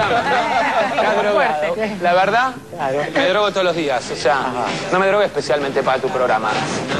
[1.22, 1.76] Drogado.
[2.02, 2.52] La verdad,
[3.14, 4.02] me drogo todos los días.
[4.10, 4.46] O sea,
[4.92, 6.50] no me drogo especialmente para tu programa,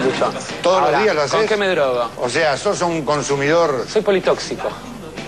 [0.04, 0.32] Lucho.
[0.62, 1.34] ¿Todos Ahora, los días lo haces?
[1.38, 2.10] ¿Con qué me drogo?
[2.20, 4.68] O sea, sos un consumidor Soy politóxico.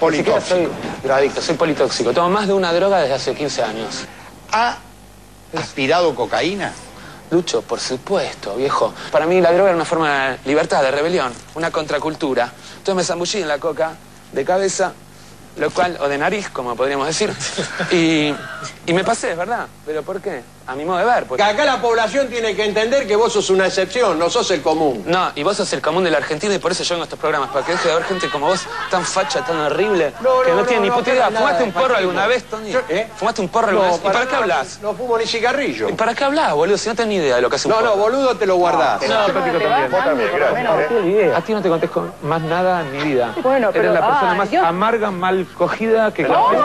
[0.01, 0.57] politóxico.
[0.57, 0.73] Ni soy
[1.03, 2.13] drogadicto, soy politóxico.
[2.13, 4.05] Tomo más de una droga desde hace 15 años.
[4.53, 4.77] ¿Ha
[5.57, 6.73] aspirado cocaína?
[7.31, 8.93] Lucho, por supuesto, viejo.
[9.11, 12.53] Para mí la droga era una forma de libertad, de rebelión, una contracultura.
[12.77, 13.93] Entonces me zambullí en la coca
[14.33, 14.93] de cabeza,
[15.57, 17.33] lo cual, o de nariz, como podríamos decir,
[17.91, 18.35] y,
[18.87, 19.67] y me pasé, ¿verdad?
[19.85, 20.43] ¿Pero por qué?
[20.67, 21.25] A mi modo de ver.
[21.25, 24.51] porque- Que acá la población tiene que entender que vos sos una excepción, no sos
[24.53, 25.03] el común.
[25.07, 27.07] No, y vos sos el común de la Argentina y por eso yo vengo a
[27.07, 30.43] estos programas, para que deje de haber gente como vos, tan facha, tan horrible, No,
[30.43, 31.31] que no, no, no, tiene no, ni puta no, idea.
[31.31, 32.71] ¿Fumaste un porro alguna vez, Tony?
[32.71, 33.09] Yo- ¿eh?
[33.17, 34.03] ¿Fumaste un porro alguna No, vez?
[34.05, 34.79] ¿Y para qué hablas?
[34.83, 35.89] No fumo ni cigarrillo.
[35.89, 36.79] ¿Y para qué hablas, boludo?
[36.79, 37.91] Si no tenés ni idea de lo que hace un No, porro.
[37.91, 39.03] no, boludo, te lo guardás.
[39.09, 39.91] No, Simpático también.
[39.91, 41.37] Vos también, gracias.
[41.37, 43.35] A ti no te contesto más nada en mi vida.
[43.43, 46.57] Bueno, pero- Eres la persona ay, más amarga, mal cogida que café.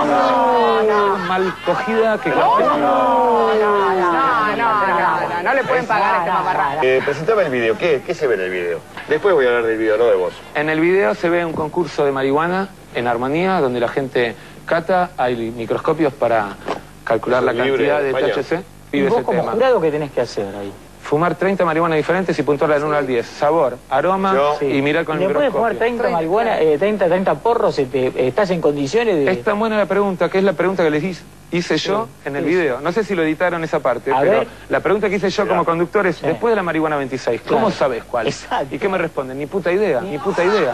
[1.28, 2.30] Mal cogida que.
[2.30, 6.81] No, no, no, no, no le pueden pagar a este mamarrada.
[6.84, 7.78] Eh, presentame el video.
[7.78, 8.80] ¿Qué, ¿Qué se ve en el video?
[9.08, 10.34] Después voy a hablar del video, no de vos.
[10.56, 15.12] En el video se ve un concurso de marihuana en armonía donde la gente cata,
[15.17, 16.56] hay microscopios para
[17.03, 18.14] calcular la cantidad de.
[18.14, 18.64] THC.
[18.92, 19.52] ¿Y vos como tema.
[19.53, 20.72] jurado qué tenés que hacer ahí?
[21.08, 23.25] Fumar 30 marihuanas diferentes y puntuarla del 1 al 10.
[23.25, 26.02] Sabor, aroma Yo- y mirar con ¿Y el ¿Le puedes fumar microscopio.
[26.02, 27.80] 30 marihuana, eh, 30, 30 porros?
[27.80, 29.31] este, ¿Estás en condiciones de...?
[29.31, 32.35] Es tan buena la pregunta, que es la pregunta que les hice- hice yo en
[32.35, 32.81] el video.
[32.81, 34.47] No sé si lo editaron esa parte, A pero ver.
[34.67, 37.72] la pregunta que hice yo como conductor es, después de la marihuana 26, ¿cómo Claro.
[37.75, 38.28] sabes cuál?
[38.28, 38.75] Exacto.
[38.75, 39.39] ¿Y qué me responden?
[39.39, 40.73] Ni puta idea, ni puta idea.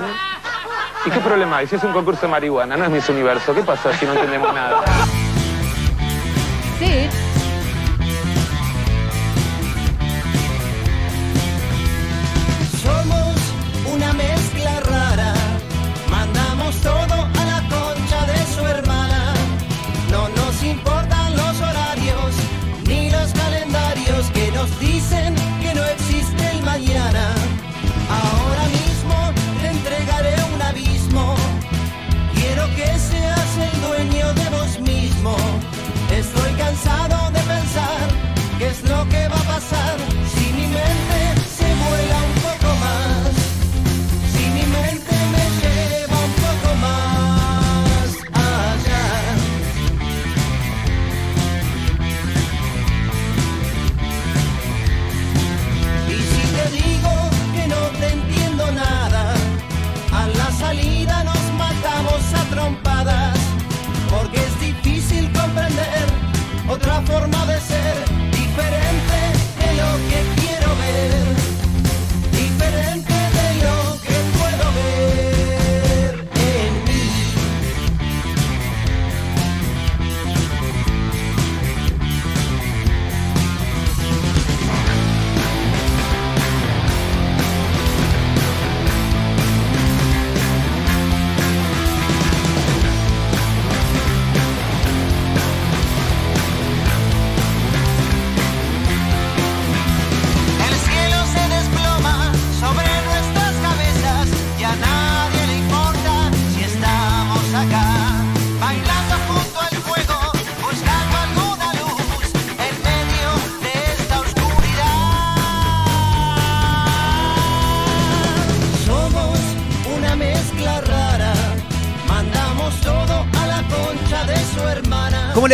[1.06, 1.68] ¿Y qué problema hay?
[1.68, 4.52] Si es un concurso de marihuana, no es Miss Universo, ¿qué pasa si no entendemos
[4.52, 4.82] nada?
[6.80, 7.08] Sí.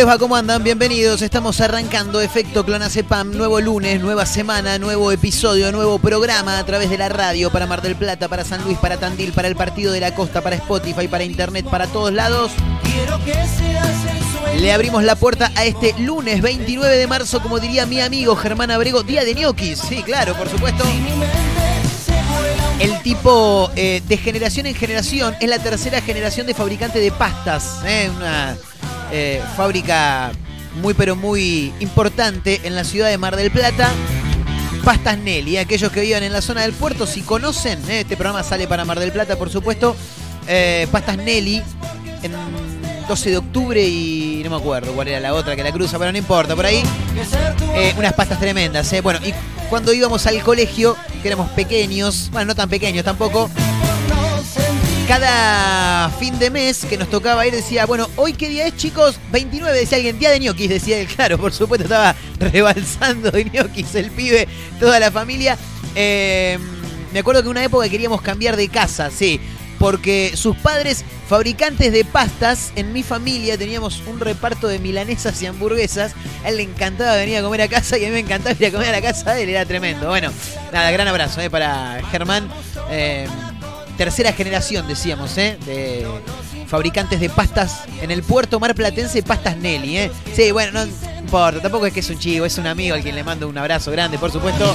[0.00, 0.16] Les va?
[0.16, 0.64] ¿Cómo andan?
[0.64, 1.20] Bienvenidos.
[1.20, 3.36] Estamos arrancando Efecto Clonacepam.
[3.36, 7.82] Nuevo lunes, nueva semana, nuevo episodio, nuevo programa a través de la radio para Mar
[7.82, 11.06] del Plata, para San Luis, para Tandil, para el Partido de la Costa, para Spotify,
[11.06, 12.50] para Internet, para todos lados.
[14.56, 18.70] Le abrimos la puerta a este lunes 29 de marzo, como diría mi amigo Germán
[18.70, 19.80] Abrego, día de ñoquis.
[19.80, 20.82] Sí, claro, por supuesto.
[22.78, 27.80] El tipo eh, de generación en generación es la tercera generación de fabricante de pastas.
[27.84, 28.10] ¿eh?
[28.16, 28.56] Una
[29.12, 30.32] eh, fábrica
[30.80, 33.90] muy pero muy importante en la ciudad de Mar del Plata.
[34.84, 38.00] Pastas Nelly, aquellos que vivan en la zona del puerto, si conocen, ¿eh?
[38.00, 39.94] este programa sale para Mar del Plata, por supuesto.
[40.48, 41.62] eh, Pastas Nelly
[42.22, 42.32] en
[43.06, 46.12] 12 de octubre y no me acuerdo cuál era la otra que la cruza, pero
[46.12, 46.82] no importa, por ahí.
[47.98, 48.94] unas pastas tremendas.
[49.02, 49.34] Bueno, y
[49.68, 53.50] cuando íbamos al colegio, que éramos pequeños, bueno, no tan pequeños tampoco,
[55.10, 59.18] cada fin de mes que nos tocaba ir decía, bueno, ¿hoy qué día es, chicos?
[59.32, 63.92] 29, decía alguien, día de ñoquis, decía él, claro, por supuesto estaba rebalsando de ñoquis
[63.96, 64.46] el pibe,
[64.78, 65.58] toda la familia.
[65.96, 66.60] Eh,
[67.12, 69.40] me acuerdo que una época queríamos cambiar de casa, sí.
[69.80, 75.46] porque sus padres, fabricantes de pastas, en mi familia teníamos un reparto de milanesas y
[75.46, 76.12] hamburguesas.
[76.44, 78.66] A él le encantaba venir a comer a casa y a mí me encantaba ir
[78.66, 80.06] a comer a la casa de él, era tremendo.
[80.06, 80.30] Bueno,
[80.72, 82.48] nada, gran abrazo eh, para Germán.
[82.90, 83.26] Eh,
[84.00, 85.58] tercera generación, decíamos, ¿eh?
[85.66, 86.06] de
[86.66, 89.98] fabricantes de pastas en el puerto marplatense, pastas Nelly.
[89.98, 90.10] ¿eh?
[90.34, 93.14] Sí, bueno, no importa, tampoco es que es un chivo, es un amigo al quien
[93.14, 94.74] le mando un abrazo grande, por supuesto.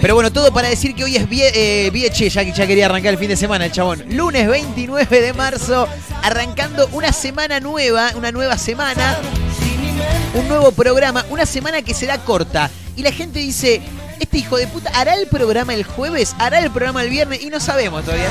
[0.00, 3.18] Pero bueno, todo para decir que hoy es vie, eh, ya, ya quería arrancar el
[3.18, 4.04] fin de semana el chabón.
[4.10, 5.88] Lunes 29 de marzo,
[6.22, 9.18] arrancando una semana nueva, una nueva semana,
[10.34, 12.70] un nuevo programa, una semana que será corta.
[12.94, 13.82] Y la gente dice,
[14.20, 16.34] este hijo de puta, ¿hará el programa el jueves?
[16.38, 17.42] ¿Hará el programa el viernes?
[17.42, 18.28] Y no sabemos todavía.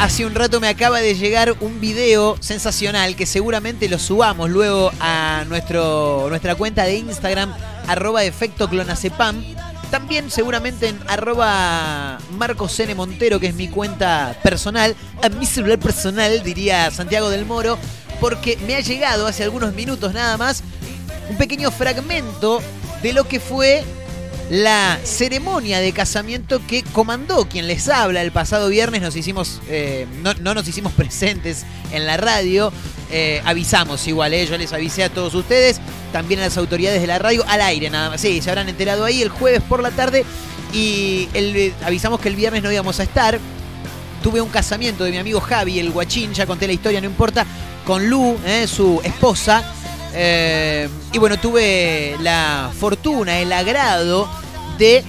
[0.00, 4.92] Hace un rato me acaba de llegar un video sensacional que seguramente lo subamos luego
[5.00, 7.52] a nuestro, nuestra cuenta de Instagram,
[7.88, 9.42] arroba efecto clonacepam.
[9.90, 12.94] También seguramente en arroba Marcos N.
[12.94, 17.76] Montero, que es mi cuenta personal, a mi celular personal, diría Santiago del Moro,
[18.20, 20.62] porque me ha llegado hace algunos minutos nada más
[21.28, 22.60] un pequeño fragmento
[23.02, 23.84] de lo que fue
[24.50, 29.02] la ceremonia de casamiento que comandó quien les habla el pasado viernes.
[29.02, 32.72] Nos hicimos, eh, no, no, nos hicimos presentes en la radio.
[33.10, 35.80] Eh, avisamos igual, eh, yo les avisé a todos ustedes,
[36.12, 38.20] también a las autoridades de la radio, al aire nada más.
[38.20, 40.24] Sí, se habrán enterado ahí el jueves por la tarde
[40.72, 43.38] y el, avisamos que el viernes no íbamos a estar.
[44.22, 47.46] Tuve un casamiento de mi amigo Javi, el guachín, ya conté la historia, no importa,
[47.86, 48.36] con Lu,
[48.66, 49.62] su esposa.
[50.14, 54.28] Eh, y bueno, tuve la fortuna, el agrado
[54.78, 55.04] de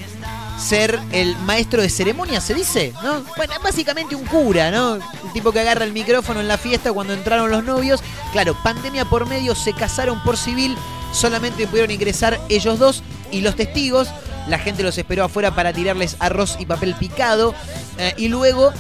[0.60, 3.24] ser el maestro de ceremonia, se dice, ¿no?
[3.38, 4.96] Bueno, básicamente un cura, ¿no?
[4.96, 8.01] El tipo que agarra el micrófono en la fiesta cuando entraron los novios.
[8.34, 10.75] Claro, pandemia por medio, se casaron por civil,
[11.13, 14.10] solamente pudieron ingresar ellos dos y los testigos.
[14.48, 17.54] La gente los esperó afuera para tirarles arroz y papel picado.
[17.98, 18.74] Eh, y luego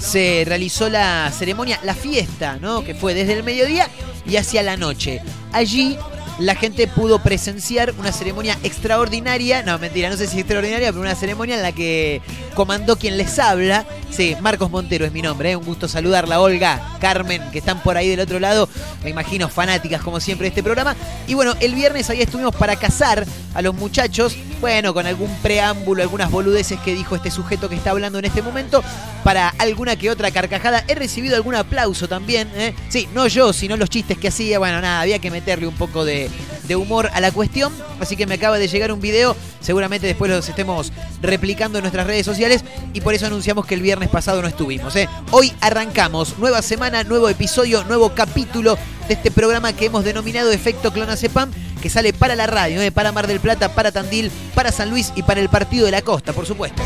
[0.00, 2.82] se realizó la ceremonia, la fiesta, ¿no?
[2.82, 3.88] Que fue desde el mediodía
[4.26, 5.20] y hacia la noche.
[5.52, 5.96] Allí
[6.40, 11.14] la gente pudo presenciar una ceremonia extraordinaria, no mentira, no sé si extraordinaria, pero una
[11.14, 12.22] ceremonia en la que
[12.54, 13.84] comandó quien les habla.
[14.10, 15.56] Sí, Marcos Montero es mi nombre, ¿eh?
[15.56, 18.68] un gusto saludarla, Olga, Carmen, que están por ahí del otro lado,
[19.04, 20.96] me imagino fanáticas como siempre de este programa.
[21.26, 26.02] Y bueno, el viernes ahí estuvimos para casar a los muchachos, bueno, con algún preámbulo,
[26.02, 28.82] algunas boludeces que dijo este sujeto que está hablando en este momento,
[29.24, 30.84] para alguna que otra carcajada.
[30.88, 32.74] He recibido algún aplauso también, ¿eh?
[32.88, 36.04] Sí, no yo, sino los chistes que hacía, bueno, nada, había que meterle un poco
[36.04, 36.29] de,
[36.66, 37.72] de humor a la cuestión.
[38.00, 39.36] Así que me acaba de llegar un video.
[39.60, 42.64] Seguramente después los estemos replicando en nuestras redes sociales.
[42.92, 44.94] Y por eso anunciamos que el viernes pasado no estuvimos.
[44.96, 45.08] ¿eh?
[45.30, 46.38] Hoy arrancamos.
[46.38, 48.78] Nueva semana, nuevo episodio, nuevo capítulo
[49.08, 51.50] de este programa que hemos denominado Efecto Clonacepam.
[51.80, 52.92] Que sale para la radio, ¿eh?
[52.92, 56.02] para Mar del Plata, para Tandil, para San Luis y para el Partido de la
[56.02, 56.82] Costa, por supuesto.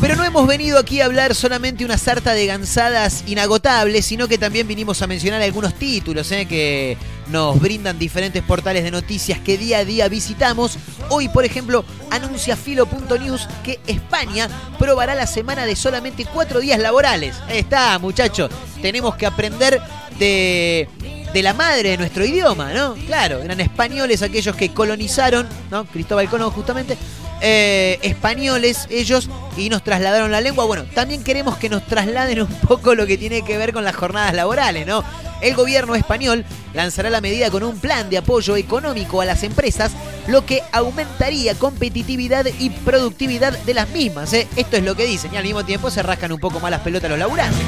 [0.00, 4.36] Pero no hemos venido aquí a hablar solamente una sarta de gansadas inagotables, sino que
[4.36, 6.46] también vinimos a mencionar algunos títulos ¿eh?
[6.46, 6.98] que
[7.28, 10.78] nos brindan diferentes portales de noticias que día a día visitamos.
[11.08, 14.48] Hoy, por ejemplo, anuncia Filo.news que España
[14.78, 17.36] probará la semana de solamente cuatro días laborales.
[17.48, 18.50] Ahí está, muchachos.
[18.82, 19.80] Tenemos que aprender
[20.18, 20.88] de,
[21.32, 22.94] de la madre de nuestro idioma, ¿no?
[23.06, 25.84] Claro, eran españoles aquellos que colonizaron, ¿no?
[25.86, 26.96] Cristóbal Colón justamente,
[27.40, 30.64] eh, españoles ellos y nos trasladaron la lengua.
[30.64, 33.94] Bueno, también queremos que nos trasladen un poco lo que tiene que ver con las
[33.94, 35.04] jornadas laborales, ¿no?
[35.40, 39.92] El gobierno español lanzará la medida con un plan de apoyo económico a las empresas,
[40.28, 44.32] lo que aumentaría competitividad y productividad de las mismas.
[44.32, 44.48] ¿eh?
[44.56, 46.80] Esto es lo que dicen y al mismo tiempo se rascan un poco más las
[46.80, 47.60] pelotas los laburantes.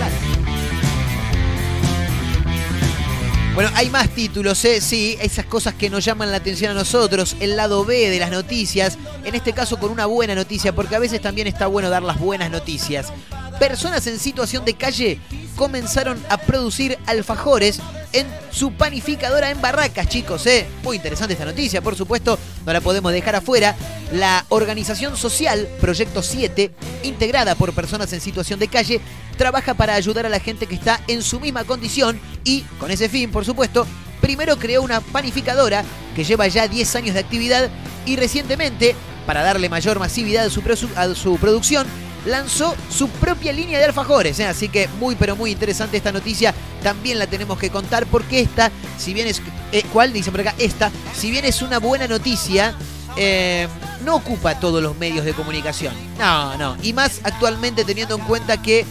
[3.59, 4.81] Bueno, hay más títulos, ¿eh?
[4.81, 8.31] sí, esas cosas que nos llaman la atención a nosotros, el lado B de las
[8.31, 12.05] noticias, en este caso con una buena noticia, porque a veces también está bueno dar
[12.05, 13.13] las buenas noticias.
[13.59, 15.19] Personas en situación de calle
[15.57, 17.81] comenzaron a producir alfajores
[18.13, 20.67] en su panificadora en Barracas, chicos, ¿eh?
[20.85, 23.75] Muy interesante esta noticia, por supuesto, no la podemos dejar afuera.
[24.13, 26.71] La organización social Proyecto 7,
[27.03, 29.01] integrada por personas en situación de calle,
[29.37, 33.09] trabaja para ayudar a la gente que está en su misma condición y, con ese
[33.09, 33.87] fin, por supuesto,
[34.21, 35.85] primero creó una panificadora
[36.15, 37.69] que lleva ya 10 años de actividad
[38.07, 38.95] y recientemente,
[39.27, 41.87] para darle mayor masividad a su, prosu- a su producción,
[42.27, 44.39] lanzó su propia línea de alfajores.
[44.41, 44.47] ¿eh?
[44.47, 46.55] Así que muy, pero muy interesante esta noticia.
[46.83, 49.43] También la tenemos que contar porque esta, si bien es...
[49.73, 50.13] eh, ¿Cuál?
[50.13, 50.55] Dice por acá.
[50.59, 52.75] Esta, si bien es una buena noticia,
[53.17, 53.69] eh,
[54.05, 55.95] no ocupa todos los medios de comunicación.
[56.19, 56.77] No, no.
[56.83, 58.87] Y más actualmente teniendo en cuenta que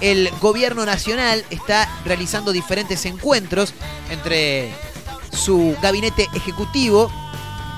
[0.00, 3.74] el gobierno nacional está realizando diferentes encuentros
[4.10, 4.72] entre
[5.32, 7.10] su gabinete ejecutivo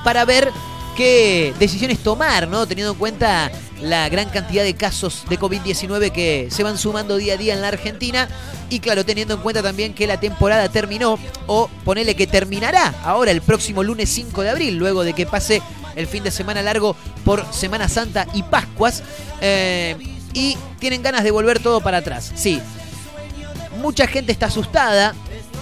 [0.04, 0.52] para ver
[1.00, 2.66] qué decisiones tomar, ¿no?
[2.66, 7.32] Teniendo en cuenta la gran cantidad de casos de COVID-19 que se van sumando día
[7.32, 8.28] a día en la Argentina.
[8.68, 13.30] Y claro, teniendo en cuenta también que la temporada terminó, o ponele que terminará ahora
[13.30, 15.62] el próximo lunes 5 de abril, luego de que pase
[15.96, 19.02] el fin de semana largo por Semana Santa y Pascuas.
[19.40, 19.96] eh,
[20.34, 22.30] y tienen ganas de volver todo para atrás.
[22.34, 22.60] Sí,
[23.80, 25.14] mucha gente está asustada,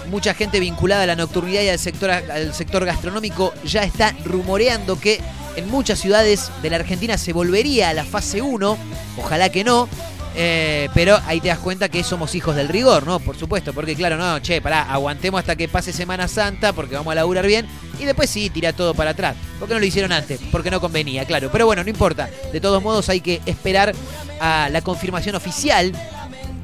[0.09, 4.99] mucha gente vinculada a la nocturnidad y al sector, al sector gastronómico ya está rumoreando
[4.99, 5.21] que
[5.55, 8.77] en muchas ciudades de la Argentina se volvería a la fase 1,
[9.17, 9.87] ojalá que no.
[10.35, 13.19] eh, pero ahí te das cuenta que somos hijos del rigor, ¿no?
[13.19, 17.11] Por supuesto, porque claro, no, che, pará, aguantemos hasta que pase Semana Santa porque vamos
[17.11, 17.65] a laburar bien
[17.99, 19.35] y después sí, tira todo para atrás.
[19.57, 20.39] ¿Por qué no lo hicieron antes?
[20.51, 21.49] Porque no convenía, claro.
[21.51, 22.29] Pero bueno, no importa.
[22.53, 23.93] De todos modos hay que esperar
[24.39, 25.91] a la confirmación oficial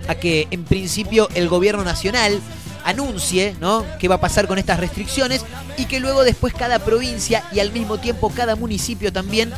[0.07, 2.39] a que en principio el gobierno nacional
[2.85, 3.85] anuncie ¿no?
[3.99, 5.43] qué va a pasar con estas restricciones
[5.77, 9.51] y que luego después cada provincia y al mismo tiempo cada municipio también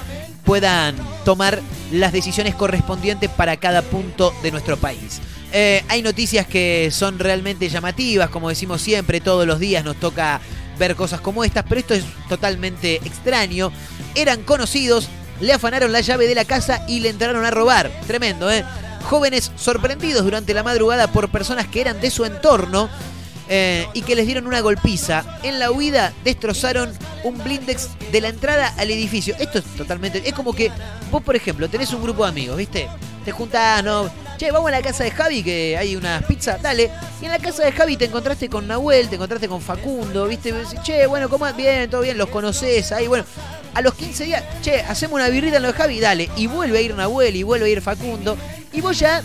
[0.44, 5.20] puedan tomar las decisiones correspondientes para cada punto de nuestro país.
[5.52, 10.40] Eh, hay noticias que son realmente llamativas, como decimos siempre, todos los días nos toca
[10.80, 13.72] ver cosas como estas, pero esto es totalmente extraño.
[14.16, 15.10] Eran conocidos,
[15.42, 17.92] le afanaron la llave de la casa y le entraron a robar.
[18.08, 18.64] Tremendo, ¿eh?
[19.04, 22.90] Jóvenes sorprendidos durante la madrugada por personas que eran de su entorno
[23.50, 25.40] eh, y que les dieron una golpiza.
[25.44, 26.92] En la huida destrozaron
[27.24, 29.36] un blindex de la entrada al edificio.
[29.40, 30.22] Esto es totalmente...
[30.26, 30.72] Es como que
[31.12, 32.88] vos, por ejemplo, tenés un grupo de amigos, ¿viste?
[33.24, 34.10] Te juntás, no...
[34.38, 36.92] Che, vamos a la casa de Javi que hay unas pizzas, dale.
[37.22, 40.54] Y en la casa de Javi te encontraste con Nahuel, te encontraste con Facundo, ¿viste?
[40.84, 41.52] Che, bueno, ¿cómo?
[41.54, 43.26] Bien, todo bien, los conoces ahí, bueno.
[43.74, 46.30] A los 15 días, che, hacemos una birrita en lo de Javi, dale.
[46.36, 48.38] Y vuelve a ir Nahuel y vuelve a ir Facundo.
[48.74, 49.24] Y vos ya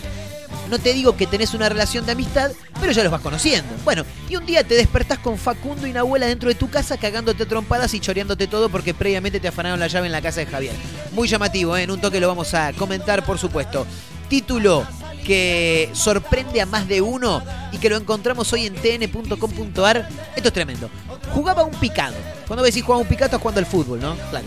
[0.72, 2.50] no te digo que tenés una relación de amistad,
[2.80, 3.70] pero ya los vas conociendo.
[3.84, 7.44] Bueno, y un día te despertás con Facundo y Nahuela dentro de tu casa cagándote
[7.44, 10.72] trompadas y choreándote todo porque previamente te afanaron la llave en la casa de Javier.
[11.12, 11.82] Muy llamativo, ¿eh?
[11.82, 13.86] en un toque lo vamos a comentar, por supuesto.
[14.30, 14.86] Título
[15.26, 20.08] que sorprende a más de uno y que lo encontramos hoy en tn.com.ar.
[20.34, 20.88] Esto es tremendo.
[21.34, 22.14] Jugaba un picado.
[22.48, 24.16] Cuando decís jugaba un picado, es cuando el fútbol, ¿no?
[24.30, 24.46] Claro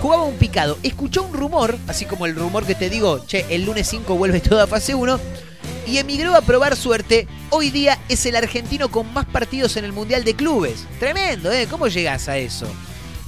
[0.00, 3.66] jugaba un picado, escuchó un rumor, así como el rumor que te digo, che, el
[3.66, 5.20] lunes 5 vuelve toda fase 1,
[5.86, 7.26] y emigró a probar suerte.
[7.50, 10.86] Hoy día es el argentino con más partidos en el Mundial de Clubes.
[10.98, 11.66] Tremendo, ¿eh?
[11.68, 12.66] ¿Cómo llegás a eso?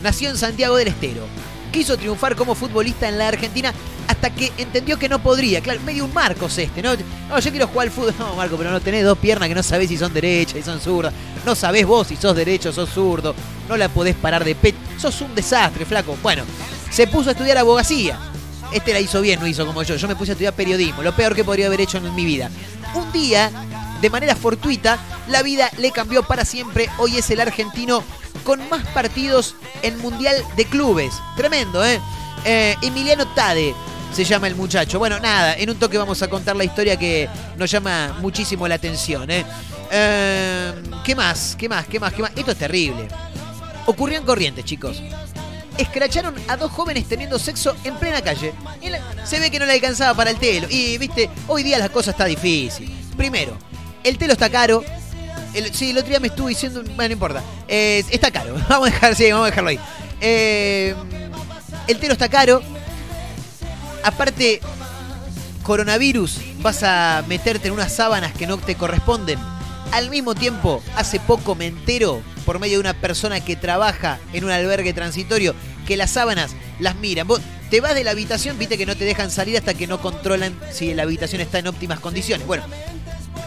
[0.02, 1.26] Nació en Santiago del Estero.
[1.72, 3.72] Quiso triunfar como futbolista en la Argentina
[4.06, 5.60] hasta que entendió que no podría.
[5.62, 6.90] Claro, medio un Marcos este, ¿no?
[7.28, 8.14] No, yo quiero jugar al fútbol.
[8.18, 10.80] No, Marco, pero no tenés dos piernas que no sabés si son derechas y son
[10.80, 11.14] zurdas.
[11.46, 13.34] No sabés vos si sos derecho o sos zurdo.
[13.68, 14.76] No la podés parar de pecho.
[14.98, 16.16] Sos un desastre, flaco.
[16.22, 16.44] Bueno,
[16.90, 18.18] se puso a estudiar abogacía.
[18.72, 19.96] Este la hizo bien, no hizo como yo.
[19.96, 22.50] Yo me puse a estudiar periodismo, lo peor que podría haber hecho en mi vida.
[22.94, 23.50] Un día,
[24.00, 24.98] de manera fortuita,
[25.28, 26.88] la vida le cambió para siempre.
[26.98, 28.02] Hoy es el argentino
[28.44, 31.14] con más partidos en Mundial de Clubes.
[31.36, 32.00] Tremendo, ¿eh?
[32.44, 33.74] eh Emiliano Tade
[34.12, 34.98] se llama el muchacho.
[34.98, 38.76] Bueno, nada, en un toque vamos a contar la historia que nos llama muchísimo la
[38.76, 39.44] atención, ¿eh?
[39.90, 40.72] eh
[41.04, 41.56] ¿Qué más?
[41.58, 41.86] ¿Qué más?
[41.86, 42.12] ¿Qué más?
[42.12, 42.32] ¿Qué más?
[42.34, 43.08] Esto es terrible.
[43.86, 45.02] Ocurrió en Corrientes, chicos
[45.78, 48.52] escracharon a dos jóvenes teniendo sexo en plena calle.
[48.82, 50.66] La- se ve que no le alcanzaba para el telo.
[50.70, 52.90] Y, viste, hoy día las cosas está difícil.
[53.16, 53.56] Primero,
[54.04, 54.84] el telo está caro.
[55.54, 57.42] El- sí, el otro día me estuve diciendo, bueno, no importa.
[57.68, 58.54] Está caro.
[58.68, 59.78] Vamos a dejar, sí, vamos a dejarlo ahí.
[60.20, 60.94] Eh,
[61.88, 62.62] el telo está caro.
[64.04, 64.60] Aparte,
[65.62, 69.38] coronavirus, vas a meterte en unas sábanas que no te corresponden.
[69.92, 74.44] Al mismo tiempo, hace poco me entero, por medio de una persona que trabaja en
[74.44, 75.54] un albergue transitorio,
[75.86, 77.28] que las sábanas las miran.
[77.28, 80.00] Vos te vas de la habitación, viste que no te dejan salir hasta que no
[80.00, 82.46] controlan si la habitación está en óptimas condiciones.
[82.46, 82.64] Bueno,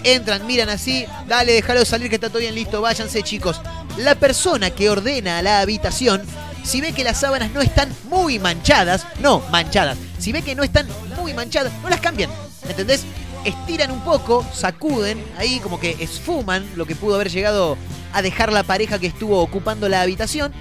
[0.04, 3.60] entran, miran así, dale, déjalo salir que está todo bien listo, váyanse chicos.
[3.98, 6.22] La persona que ordena la habitación,
[6.64, 10.64] si ve que las sábanas no están muy manchadas, no manchadas, si ve que no
[10.64, 10.88] están
[11.18, 12.30] muy manchadas, no las cambian,
[12.66, 13.04] ¿me entendés?
[13.46, 17.78] Estiran un poco, sacuden, ahí como que esfuman lo que pudo haber llegado
[18.12, 20.52] a dejar la pareja que estuvo ocupando la habitación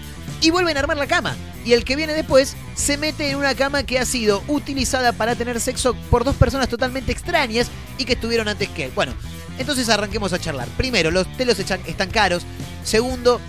[0.41, 1.35] y vuelven a armar la cama.
[1.65, 5.35] Y el que viene después se mete en una cama que ha sido utilizada para
[5.35, 8.93] tener sexo por dos personas totalmente extrañas y que estuvieron antes que él.
[8.95, 9.15] Bueno,
[9.59, 10.69] entonces arranquemos a charlar.
[10.77, 12.43] Primero, los telos están caros.
[12.85, 13.41] Segundo,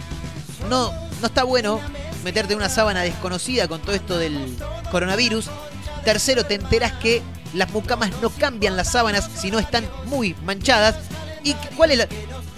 [0.69, 1.81] no, no está bueno
[2.23, 4.55] meterte en una sábana desconocida con todo esto del
[4.91, 5.49] coronavirus.
[6.03, 7.21] Tercero, te enteras que
[7.55, 10.95] las mucamas no cambian las sábanas si no están muy manchadas.
[11.43, 12.07] ¿Y cuál es la.?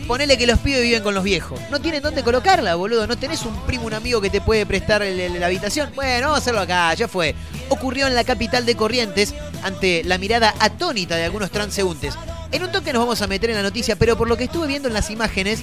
[0.07, 1.59] Ponele que los pibes viven con los viejos.
[1.69, 3.07] No tienen dónde colocarla, boludo.
[3.07, 5.91] No tenés un primo, un amigo que te puede prestar la habitación.
[5.95, 7.35] Bueno, vamos a hacerlo acá, ya fue.
[7.67, 12.13] Ocurrió en la capital de Corrientes ante la mirada atónita de algunos transeúntes.
[12.53, 14.67] En un toque nos vamos a meter en la noticia, pero por lo que estuve
[14.67, 15.59] viendo en las imágenes,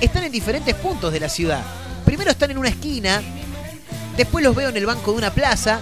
[0.00, 1.62] están en diferentes puntos de la ciudad.
[2.04, 3.22] Primero están en una esquina
[4.16, 5.80] después los veo en el banco de una plaza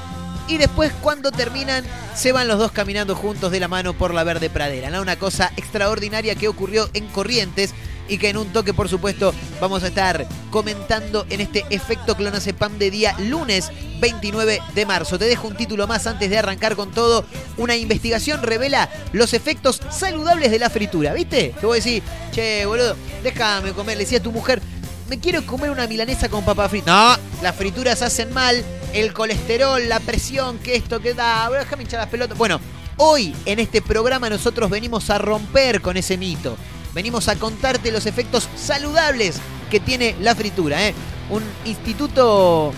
[0.48, 4.24] y después cuando terminan se van los dos caminando juntos de la mano por la
[4.24, 4.90] verde pradera.
[4.90, 5.00] ¿no?
[5.02, 7.74] Una cosa extraordinaria que ocurrió en Corrientes
[8.08, 12.78] y que en un toque, por supuesto, vamos a estar comentando en este efecto clonazepam
[12.78, 15.18] de día lunes 29 de marzo.
[15.18, 17.26] Te dejo un título más antes de arrancar con todo.
[17.58, 21.12] Una investigación revela los efectos saludables de la fritura.
[21.12, 21.54] ¿Viste?
[21.60, 22.02] Te voy a decir,
[22.32, 23.98] che, boludo, déjame comer.
[23.98, 24.62] Le decía a tu mujer,
[25.08, 27.16] me quiero comer una milanesa con papa frita.
[27.16, 28.62] No, las frituras hacen mal,
[28.92, 31.48] el colesterol, la presión, que esto, que da.
[31.50, 32.36] Déjame hinchar las pelotas.
[32.36, 32.60] Bueno,
[32.98, 36.56] hoy en este programa nosotros venimos a romper con ese mito.
[36.94, 39.36] Venimos a contarte los efectos saludables
[39.70, 40.86] que tiene la fritura.
[40.86, 40.94] ¿eh?
[41.30, 42.72] Un instituto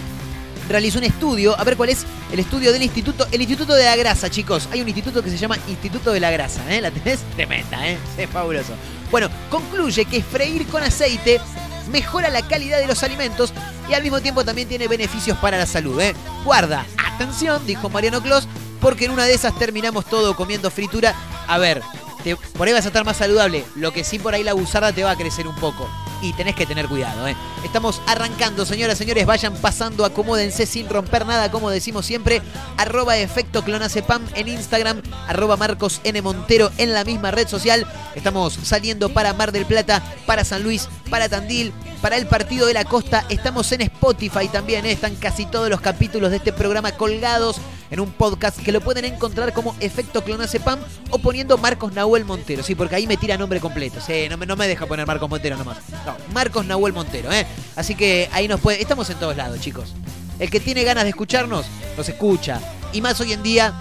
[0.68, 3.96] realizó un estudio, a ver cuál es el estudio del instituto, el instituto de la
[3.96, 4.68] grasa, chicos.
[4.70, 6.80] Hay un instituto que se llama Instituto de la Grasa, ¿eh?
[6.80, 7.18] ¿La tenés?
[7.34, 7.98] Tremenda, ¿eh?
[8.16, 8.74] Es fabuloso.
[9.10, 11.40] Bueno, concluye que freír con aceite
[11.88, 13.52] mejora la calidad de los alimentos
[13.88, 16.14] y al mismo tiempo también tiene beneficios para la salud, ¿eh?
[16.44, 16.84] Guarda,
[17.14, 18.46] atención, dijo Mariano Clos,
[18.80, 21.14] porque en una de esas terminamos todo comiendo fritura.
[21.48, 21.82] A ver,
[22.24, 23.64] te- por ahí vas a estar más saludable.
[23.76, 25.88] Lo que sí por ahí la buzarda te va a crecer un poco.
[26.22, 27.36] Y tenés que tener cuidado, ¿eh?
[27.64, 29.24] Estamos arrancando, señoras, señores.
[29.26, 32.42] Vayan pasando, acomódense sin romper nada, como decimos siempre.
[32.76, 35.00] Arroba efecto clonacepam en Instagram.
[35.28, 36.20] Arroba Marcos N.
[36.22, 37.86] Montero en la misma red social.
[38.14, 41.72] Estamos saliendo para Mar del Plata, para San Luis, para Tandil,
[42.02, 43.24] para el Partido de la Costa.
[43.28, 44.92] Estamos en Spotify también, ¿eh?
[44.92, 47.56] Están casi todos los capítulos de este programa colgados
[47.90, 50.78] en un podcast que lo pueden encontrar como Efecto Clonacepam
[51.10, 52.62] o poniendo Marcos Nahuel Montero.
[52.62, 54.00] Sí, porque ahí me tira nombre completo.
[54.00, 55.78] Sí, no me, no me deja poner Marcos Montero nomás.
[56.06, 57.46] No, Marcos Nahuel Montero, ¿eh?
[57.76, 58.80] Así que ahí nos puede.
[58.80, 59.94] Estamos en todos lados, chicos.
[60.38, 61.66] El que tiene ganas de escucharnos,
[61.96, 62.60] nos escucha.
[62.92, 63.74] Y más hoy en día,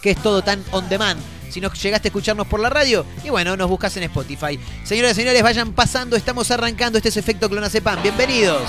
[0.00, 1.20] que es todo tan on demand.
[1.50, 4.58] Si no llegaste a escucharnos por la radio, y bueno, nos buscas en Spotify.
[4.84, 6.96] Señoras y señores, vayan pasando, estamos arrancando.
[6.98, 8.00] Este es Efecto Clonacepam.
[8.02, 8.62] Bienvenidos.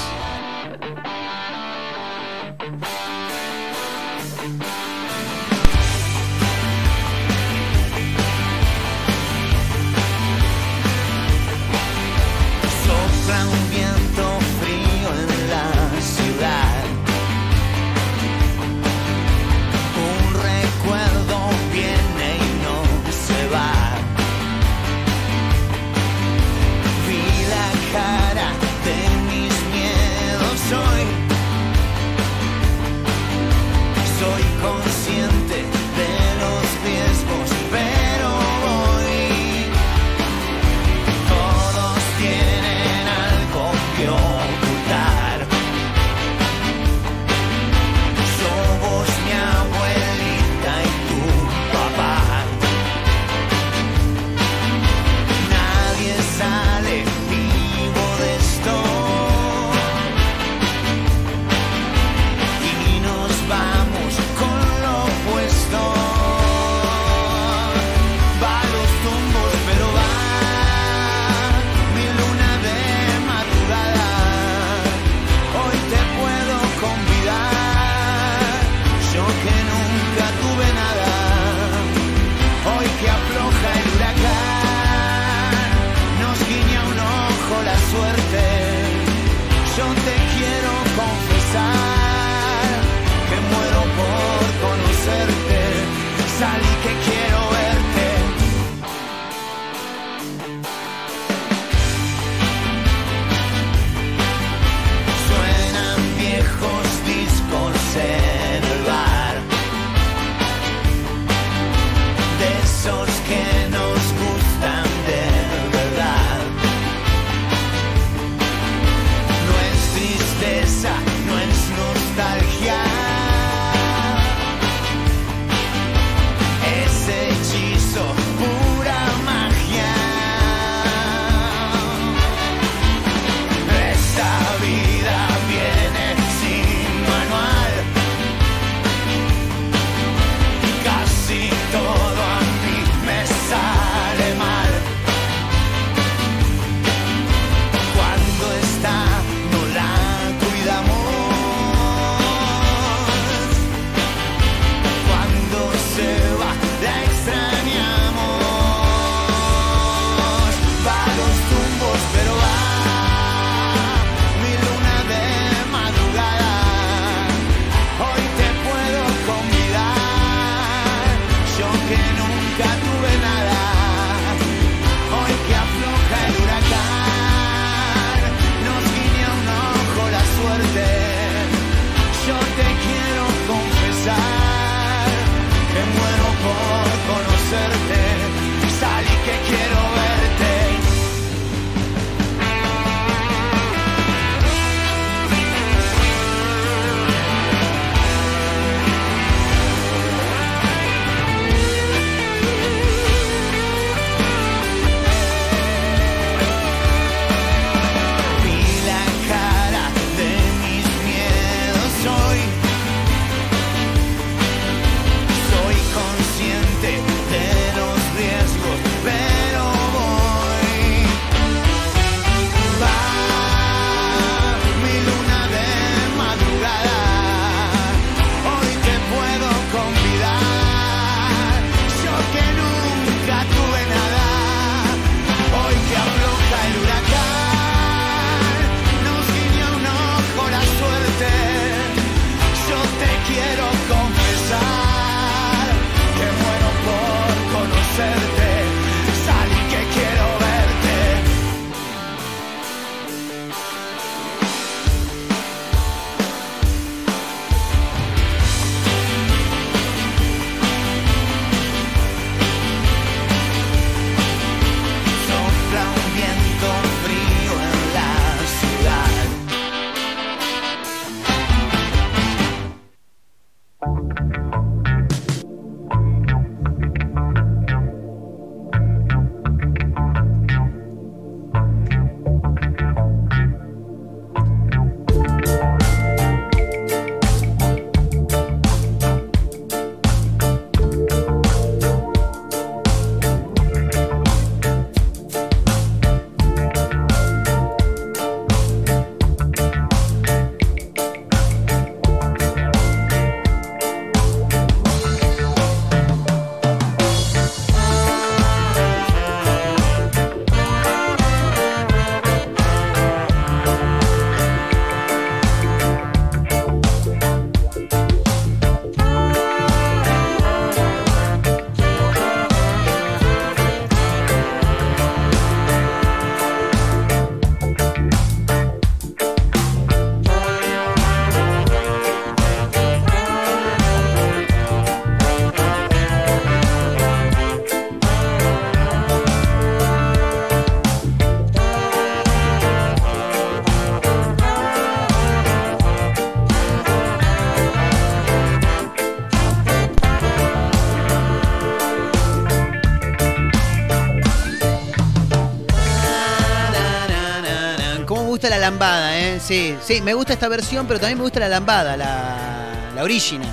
[358.62, 359.40] Lambada, ¿eh?
[359.46, 363.50] Sí, sí, me gusta esta versión, pero también me gusta la lambada, la, la original.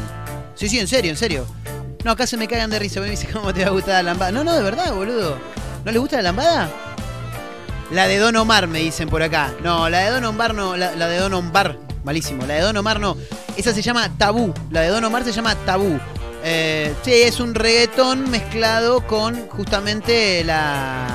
[0.54, 1.46] Sí, sí, en serio, en serio.
[2.04, 4.02] No, acá se me cagan de risa, me dice, ¿cómo te va a gustar la
[4.02, 4.30] lambada?
[4.30, 5.36] No, no, de verdad, boludo.
[5.84, 6.70] ¿No le gusta la lambada?
[7.90, 9.52] La de Don Omar, me dicen por acá.
[9.62, 12.46] No, la de Don Omar no, la, la de Don Omar, malísimo.
[12.46, 13.16] La de Don Omar no.
[13.56, 14.54] Esa se llama Tabú.
[14.70, 15.98] La de Don Omar se llama Tabú.
[16.44, 21.08] Eh, sí, es un reggaetón mezclado con justamente la,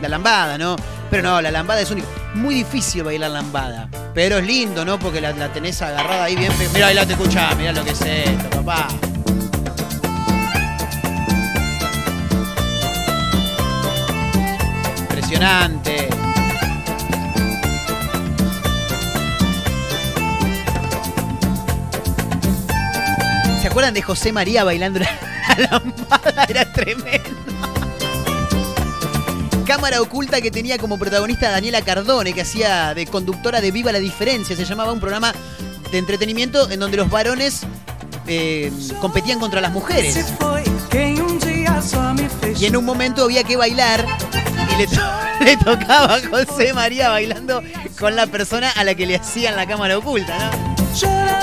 [0.00, 0.76] la lambada, ¿no?
[1.10, 2.08] Pero no, la lambada es única.
[2.36, 3.88] Muy difícil bailar lambada.
[4.14, 4.98] Pero es lindo, ¿no?
[4.98, 6.52] Porque la, la tenés agarrada ahí bien.
[6.72, 8.88] Mirá, ahí la te escuchá, mirá lo que es esto, papá.
[14.98, 16.08] Impresionante.
[23.60, 25.08] ¿Se acuerdan de José María bailando la,
[25.58, 26.44] la lambada?
[26.48, 27.45] Era tremendo.
[29.66, 33.90] Cámara oculta que tenía como protagonista a Daniela Cardone, que hacía de conductora de Viva
[33.92, 34.54] la Diferencia.
[34.56, 35.32] Se llamaba un programa
[35.90, 37.62] de entretenimiento en donde los varones
[38.28, 40.14] eh, competían contra las mujeres.
[42.60, 44.04] Y en un momento había que bailar
[44.72, 45.00] y le, to-
[45.44, 47.62] le tocaba a José María bailando
[47.98, 50.76] con la persona a la que le hacían la cámara oculta, ¿no?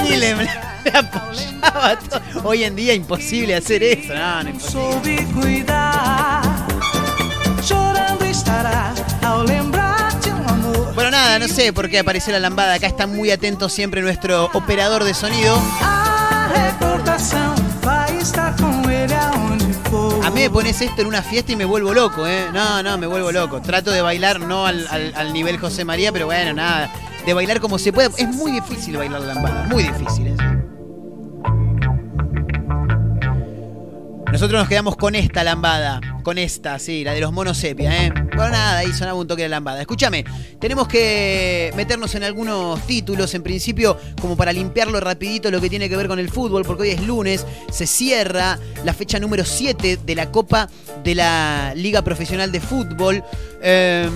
[0.08, 2.22] Y le, le apoyaba todo.
[2.44, 4.74] Hoy en día imposible hacer eso, no, no es imposible.
[8.44, 8.94] Soube cuidar, chorando estará
[9.28, 10.94] ao lembrar de um amor.
[10.96, 12.74] Bueno, nada, no sé por qué apareció la lambada.
[12.76, 15.56] Acá está muy atento siempre nuestro operador de sonido.
[15.82, 20.26] A recordação vai estar com ele aonde for.
[20.26, 22.48] A mí me pones esto en una fiesta y me vuelvo loco, ¿eh?
[22.54, 23.62] No, no, me vuelvo loco.
[23.62, 26.90] Trato de bailar no al, al- al nivel José María, pero bueno, nada.
[27.26, 28.10] De bailar como se puede.
[28.18, 30.28] Es muy difícil bailar la lambada, muy difícil.
[30.28, 30.33] ¿eh?
[34.34, 36.02] Nosotros nos quedamos con esta lambada.
[36.24, 38.12] Con esta, sí, la de los monos sepia, ¿eh?
[38.36, 39.80] Bueno, nada, ahí sonaba un toque de lambada.
[39.80, 40.26] Escúchame,
[40.60, 45.88] tenemos que meternos en algunos títulos, en principio, como para limpiarlo rapidito lo que tiene
[45.88, 50.00] que ver con el fútbol, porque hoy es lunes, se cierra la fecha número 7
[50.04, 50.68] de la Copa
[51.04, 53.24] de la Liga Profesional de Fútbol,
[53.62, 54.10] eh,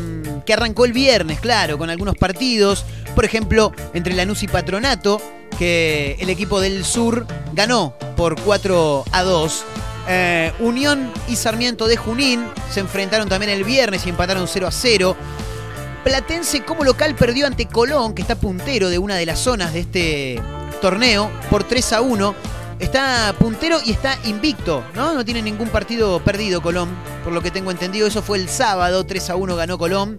[0.48, 2.86] que arrancó el viernes, claro, con algunos partidos.
[3.14, 5.22] Por ejemplo, entre Lanús y Patronato,
[5.60, 9.66] que el equipo del sur ganó por 4 a 2.
[10.10, 14.72] Eh, Unión y Sarmiento de Junín se enfrentaron también el viernes y empataron 0 a
[14.72, 15.18] 0.
[16.04, 19.82] Platense como local perdió ante Colón, que está puntero de una de las zonas de
[19.82, 20.42] este
[20.82, 22.36] torneo, por 3 a 1.
[22.80, 25.14] Está puntero y está invicto, ¿no?
[25.14, 26.90] No tiene ningún partido perdido Colón,
[27.24, 28.08] por lo que tengo entendido.
[28.08, 30.18] Eso fue el sábado, 3 a 1 ganó Colón.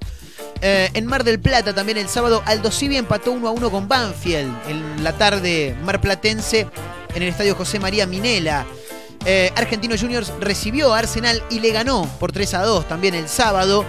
[0.61, 3.87] Eh, en Mar del Plata también el sábado Aldo Civi empató 1 a 1 con
[3.87, 6.67] Banfield en la tarde marplatense
[7.15, 8.67] en el estadio José María Minela.
[9.25, 13.29] Eh, Argentino Juniors recibió a Arsenal y le ganó por 3 a 2 también el
[13.29, 13.85] sábado.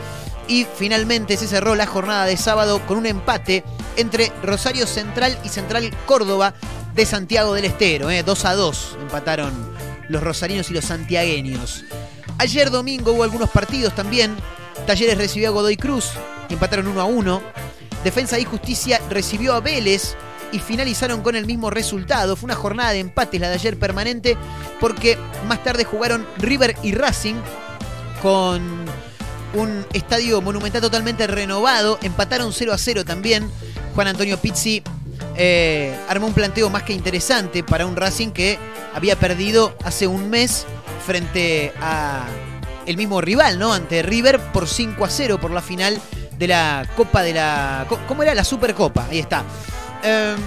[0.48, 3.64] Y finalmente se cerró la jornada de sábado con un empate
[3.98, 6.56] entre Rosario Central y Central Córdoba
[6.96, 8.10] de Santiago del Estero.
[8.10, 9.54] eh, 2 a 2 empataron
[10.08, 11.86] los rosarinos y los santiagueños.
[12.40, 14.36] Ayer domingo hubo algunos partidos también.
[14.88, 16.12] Talleres recibió a Godoy Cruz,
[16.50, 17.42] empataron 1 a 1.
[18.04, 20.16] Defensa y Justicia recibió a Vélez
[20.52, 22.36] y finalizaron con el mismo resultado.
[22.36, 24.38] Fue una jornada de empates la de ayer permanente
[24.80, 27.36] porque más tarde jugaron River y Racing
[28.22, 28.62] con
[29.54, 32.00] un estadio monumental totalmente renovado.
[32.02, 33.50] Empataron 0 a 0 también.
[33.96, 34.84] Juan Antonio Pizzi
[35.36, 38.60] eh, armó un planteo más que interesante para un Racing que
[38.94, 40.66] había perdido hace un mes
[41.06, 42.26] frente a
[42.86, 43.74] el mismo rival, ¿no?
[43.74, 46.00] Ante River por 5 a 0 por la final
[46.38, 47.86] de la Copa de la...
[48.08, 48.34] ¿Cómo era?
[48.34, 49.06] La Supercopa.
[49.10, 49.44] Ahí está.
[50.04, 50.38] Em,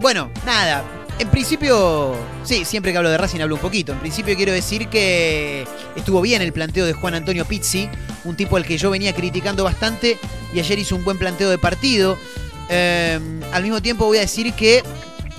[0.00, 0.84] bueno, nada.
[1.18, 2.14] En principio,
[2.44, 3.92] sí, siempre que hablo de Racing hablo un poquito.
[3.92, 5.66] En principio quiero decir que
[5.96, 7.88] estuvo bien el planteo de Juan Antonio Pizzi,
[8.24, 10.18] un tipo al que yo venía criticando bastante
[10.52, 12.18] y ayer hizo un buen planteo de partido.
[12.68, 13.18] Eh,
[13.52, 14.82] al mismo tiempo voy a decir que,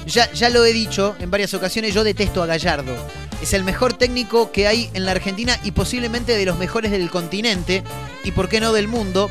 [0.07, 2.95] ya, ya lo he dicho en varias ocasiones, yo detesto a Gallardo.
[3.41, 7.11] Es el mejor técnico que hay en la Argentina y posiblemente de los mejores del
[7.11, 7.83] continente
[8.23, 9.29] y por qué no del mundo,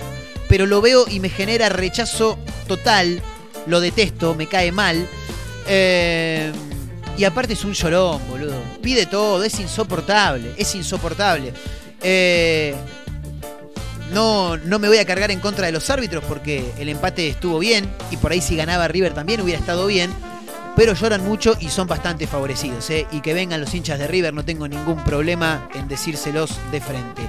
[0.49, 3.20] pero lo veo y me genera rechazo total,
[3.66, 5.07] lo detesto, me cae mal.
[5.66, 6.52] Eh,
[7.18, 8.61] y aparte es un llorón, boludo.
[8.83, 11.52] Pide todo, es insoportable, es insoportable.
[12.02, 12.74] Eh,
[14.12, 17.59] no, no me voy a cargar en contra de los árbitros porque el empate estuvo
[17.59, 20.11] bien y por ahí si ganaba River también hubiera estado bien.
[20.76, 22.90] Pero lloran mucho y son bastante favorecidos.
[22.90, 23.07] ¿eh?
[23.11, 27.22] Y que vengan los hinchas de River, no tengo ningún problema en decírselos de frente.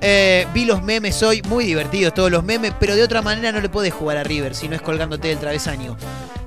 [0.00, 3.60] Eh, vi los memes hoy, muy divertidos todos los memes, pero de otra manera no
[3.60, 5.96] le podés jugar a River si no es colgándote del travesaño.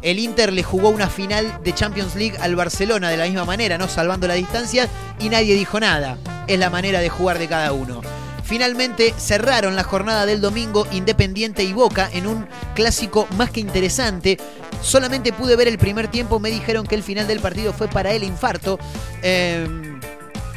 [0.02, 3.78] El Inter le jugó una final de Champions League al Barcelona de la misma manera,
[3.78, 3.88] ¿no?
[3.88, 4.88] Salvando la distancia
[5.20, 6.18] y nadie dijo nada.
[6.48, 8.02] Es la manera de jugar de cada uno.
[8.44, 14.38] Finalmente cerraron la jornada del domingo Independiente y Boca en un clásico más que interesante.
[14.82, 18.12] Solamente pude ver el primer tiempo, me dijeron que el final del partido fue para
[18.12, 18.80] el infarto.
[19.22, 19.68] Eh,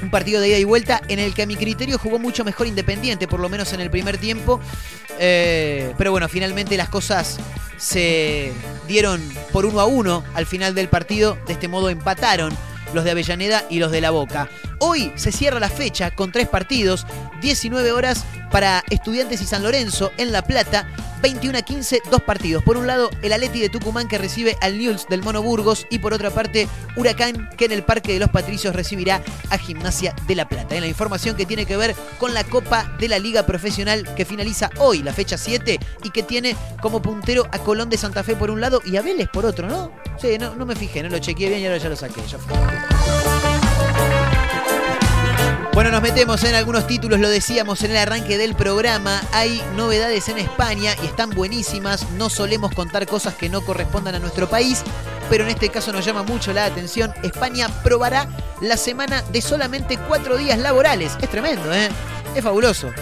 [0.02, 2.66] un partido de ida y vuelta en el que a mi criterio jugó mucho mejor
[2.66, 4.61] Independiente, por lo menos en el primer tiempo.
[5.18, 7.38] Eh, pero bueno, finalmente las cosas
[7.76, 8.52] se
[8.88, 9.20] dieron
[9.52, 11.38] por uno a uno al final del partido.
[11.46, 12.57] De este modo empataron
[12.92, 14.48] los de Avellaneda y los de La Boca.
[14.87, 17.07] Hoy se cierra la fecha con tres partidos,
[17.40, 20.87] 19 horas para Estudiantes y San Lorenzo en La Plata,
[21.23, 22.62] 21 a 15, dos partidos.
[22.62, 26.01] Por un lado, el Aleti de Tucumán que recibe al Newell's del Mono Burgos y
[26.01, 30.35] por otra parte, Huracán que en el Parque de los Patricios recibirá a Gimnasia de
[30.35, 30.75] La Plata.
[30.75, 34.27] En la información que tiene que ver con la Copa de la Liga Profesional que
[34.27, 38.37] finaliza hoy, la fecha 7, y que tiene como puntero a Colón de Santa Fe
[38.37, 39.92] por un lado y a Vélez por otro, ¿no?
[40.20, 42.20] Sí, no, me fijé, no lo chequeé bien y ahora ya lo saqué.
[45.74, 49.20] Bueno, nos metemos en algunos títulos, lo decíamos en el arranque del programa.
[49.32, 52.08] Hay novedades en España y están buenísimas.
[52.12, 54.84] No solemos contar cosas que no correspondan a nuestro país,
[55.28, 57.12] pero en este caso nos llama mucho la atención.
[57.24, 58.28] España probará
[58.60, 61.18] la semana de solamente cuatro días laborales.
[61.20, 61.88] Es tremendo, ¿eh?
[62.37, 62.92] Es fabuloso.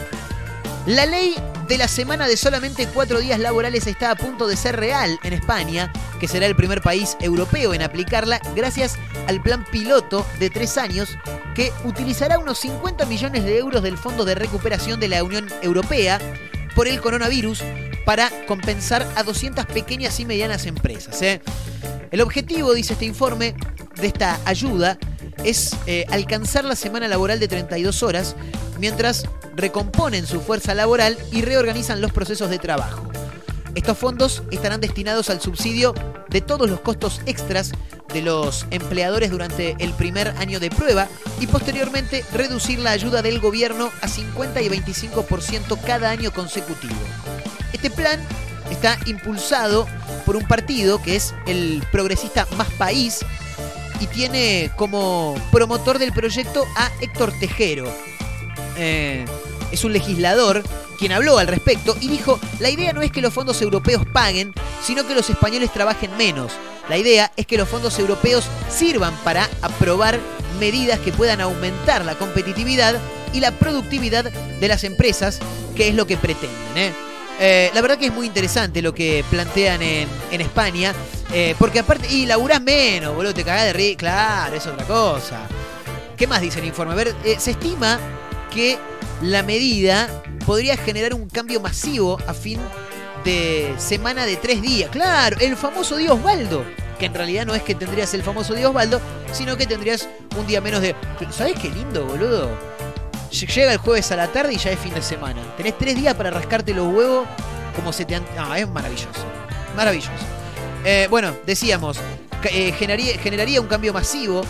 [0.87, 1.35] La ley
[1.69, 5.33] de la semana de solamente cuatro días laborales está a punto de ser real en
[5.33, 10.77] España, que será el primer país europeo en aplicarla gracias al plan piloto de tres
[10.79, 11.17] años
[11.55, 16.19] que utilizará unos 50 millones de euros del Fondo de Recuperación de la Unión Europea
[16.75, 17.63] por el coronavirus
[18.05, 21.21] para compensar a 200 pequeñas y medianas empresas.
[21.23, 21.41] ¿eh?
[22.11, 23.55] El objetivo, dice este informe,
[24.01, 24.99] de esta ayuda
[25.45, 28.37] es eh, alcanzar la semana laboral de 32 horas
[28.79, 33.09] mientras recomponen su fuerza laboral y reorganizan los procesos de trabajo.
[33.75, 35.95] Estos fondos estarán destinados al subsidio
[36.29, 37.73] de todos los costos extras
[38.13, 41.09] de los empleadores durante el primer año de prueba
[41.41, 46.95] y posteriormente reducir la ayuda del gobierno a 50 y 25% cada año consecutivo.
[47.73, 48.21] Este plan
[48.71, 49.87] está impulsado
[50.27, 53.21] por un partido que es el progresista Más País
[54.03, 57.89] y tiene como promotor del proyecto a Héctor Tejero.
[58.77, 59.25] Eh,
[59.71, 60.65] es un legislador
[60.99, 64.53] quien habló al respecto y dijo, la idea no es que los fondos europeos paguen,
[64.85, 66.53] sino que los españoles trabajen menos.
[66.89, 70.19] La idea es que los fondos europeos sirvan para aprobar
[70.59, 73.01] medidas que puedan aumentar la competitividad
[73.33, 75.39] y la productividad de las empresas,
[75.77, 76.77] que es lo que pretenden.
[76.77, 76.93] ¿eh?
[77.45, 80.95] Eh, la verdad que es muy interesante lo que plantean en, en España,
[81.33, 85.41] eh, porque aparte, y laburás menos, boludo, te cagás de ri, claro, es otra cosa.
[86.17, 86.93] ¿Qué más dice el informe?
[86.93, 87.99] A ver, eh, se estima
[88.55, 88.79] que
[89.23, 92.61] la medida podría generar un cambio masivo a fin
[93.25, 94.91] de semana de tres días.
[94.91, 96.65] Claro, el famoso día Osvaldo.
[96.97, 99.01] Que en realidad no es que tendrías el famoso día Osvaldo,
[99.33, 100.95] sino que tendrías un día menos de.
[101.33, 102.57] ¿Sabes qué lindo, boludo?
[103.33, 105.43] Llega el jueves a la tarde y ya es fin de semana.
[105.57, 107.27] Tenés tres días para rascarte los huevos
[107.75, 108.25] como se te han.
[108.39, 109.25] Ah, es maravilloso.
[109.75, 110.13] Maravilloso.
[110.85, 111.99] Eh, bueno, decíamos,
[112.45, 114.43] eh, generaría, generaría un cambio masivo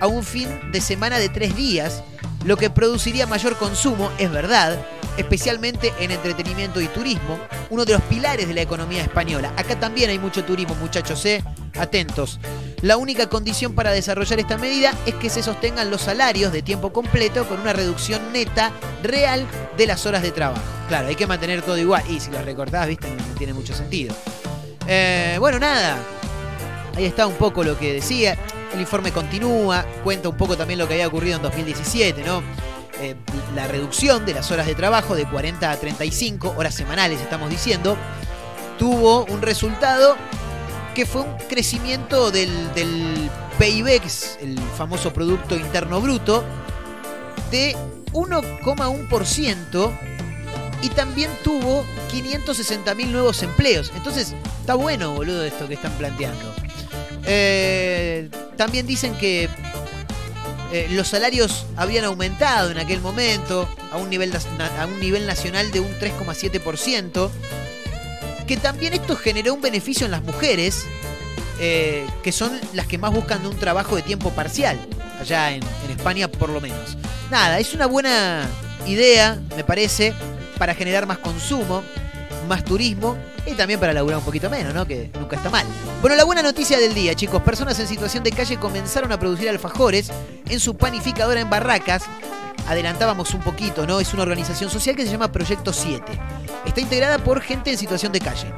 [0.00, 2.02] a un fin de semana de tres días,
[2.44, 4.78] lo que produciría mayor consumo, es verdad,
[5.18, 7.38] especialmente en entretenimiento y turismo,
[7.70, 9.52] uno de los pilares de la economía española.
[9.56, 11.44] Acá también hay mucho turismo, muchachos, ¿eh?
[11.78, 12.40] Atentos.
[12.80, 16.92] La única condición para desarrollar esta medida es que se sostengan los salarios de tiempo
[16.92, 20.62] completo con una reducción neta real de las horas de trabajo.
[20.88, 22.04] Claro, hay que mantener todo igual.
[22.08, 24.14] Y si lo recortás, viste, no tiene mucho sentido.
[24.86, 25.98] Eh, bueno, nada.
[26.96, 28.38] Ahí está un poco lo que decía.
[28.72, 32.42] El informe continúa, cuenta un poco también lo que había ocurrido en 2017, ¿no?
[33.00, 33.14] Eh,
[33.54, 37.96] la reducción de las horas de trabajo de 40 a 35 horas semanales, estamos diciendo,
[38.78, 40.16] tuvo un resultado
[40.94, 44.02] que fue un crecimiento del, del PIB,
[44.40, 46.44] el famoso Producto Interno Bruto,
[47.52, 47.76] de
[48.12, 49.98] 1,1%
[50.82, 53.92] y también tuvo 560.000 nuevos empleos.
[53.96, 56.54] Entonces, está bueno, boludo, esto que están planteando.
[57.24, 59.48] Eh, también dicen que
[60.72, 64.32] eh, los salarios habían aumentado en aquel momento a un nivel,
[64.78, 67.30] a un nivel nacional de un 3,7%.
[68.46, 70.84] Que también esto generó un beneficio en las mujeres,
[71.60, 74.78] eh, que son las que más buscan un trabajo de tiempo parcial,
[75.20, 76.96] allá en España por lo menos.
[77.30, 78.48] Nada, es una buena
[78.86, 80.14] idea, me parece,
[80.56, 81.82] para generar más consumo,
[82.48, 84.86] más turismo y también para laburar un poquito menos, ¿no?
[84.86, 85.66] Que nunca está mal.
[86.00, 87.42] Bueno, la buena noticia del día, chicos.
[87.42, 90.10] Personas en situación de calle comenzaron a producir alfajores
[90.48, 92.04] en su panificadora en Barracas.
[92.66, 94.00] Adelantábamos un poquito, ¿no?
[94.00, 96.04] Es una organización social que se llama Proyecto 7.
[96.66, 98.52] Está integrada por gente en situación de calle.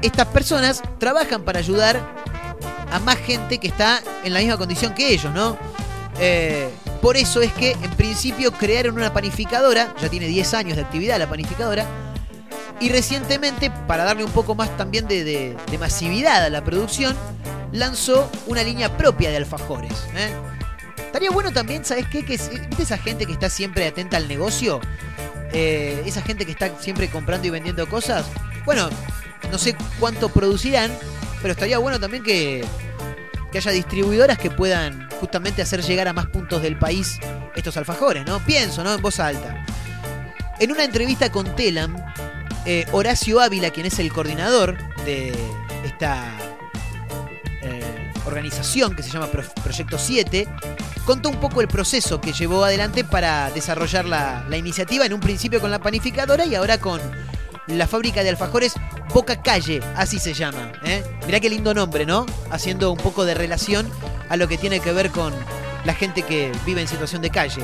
[0.00, 2.00] Estas personas trabajan para ayudar
[2.90, 5.58] a más gente que está en la misma condición que ellos, ¿no?
[6.18, 10.82] Eh, por eso es que en principio crearon una panificadora, ya tiene 10 años de
[10.82, 11.86] actividad la panificadora,
[12.80, 17.16] y recientemente, para darle un poco más también de, de- masividad a la producción,
[17.72, 19.92] lanzó una línea propia de alfajores.
[20.16, 20.30] ¿eh?
[20.98, 22.24] Estaría bueno también, ¿sabes qué?
[22.24, 24.80] Que, ¿Viste esa gente que está siempre atenta al negocio?
[25.52, 28.26] Eh, esa gente que está siempre comprando y vendiendo cosas.
[28.64, 28.88] Bueno,
[29.50, 30.90] no sé cuánto producirán,
[31.42, 32.64] pero estaría bueno también que,
[33.50, 37.18] que haya distribuidoras que puedan justamente hacer llegar a más puntos del país
[37.56, 38.38] estos alfajores, ¿no?
[38.40, 38.94] Pienso, ¿no?
[38.94, 39.64] En voz alta.
[40.60, 41.96] En una entrevista con Telam,
[42.66, 45.32] eh, Horacio Ávila, quien es el coordinador de
[45.84, 46.24] esta
[47.62, 50.46] eh, organización que se llama Pro- Proyecto 7,
[51.04, 55.20] contó un poco el proceso que llevó adelante para desarrollar la, la iniciativa, en un
[55.20, 57.00] principio con la panificadora y ahora con
[57.66, 58.74] la fábrica de alfajores
[59.14, 60.72] Boca Calle, así se llama.
[60.84, 61.02] ¿eh?
[61.26, 62.26] Mirá qué lindo nombre, ¿no?
[62.50, 63.88] Haciendo un poco de relación
[64.28, 65.32] a lo que tiene que ver con
[65.84, 67.62] la gente que vive en situación de calle.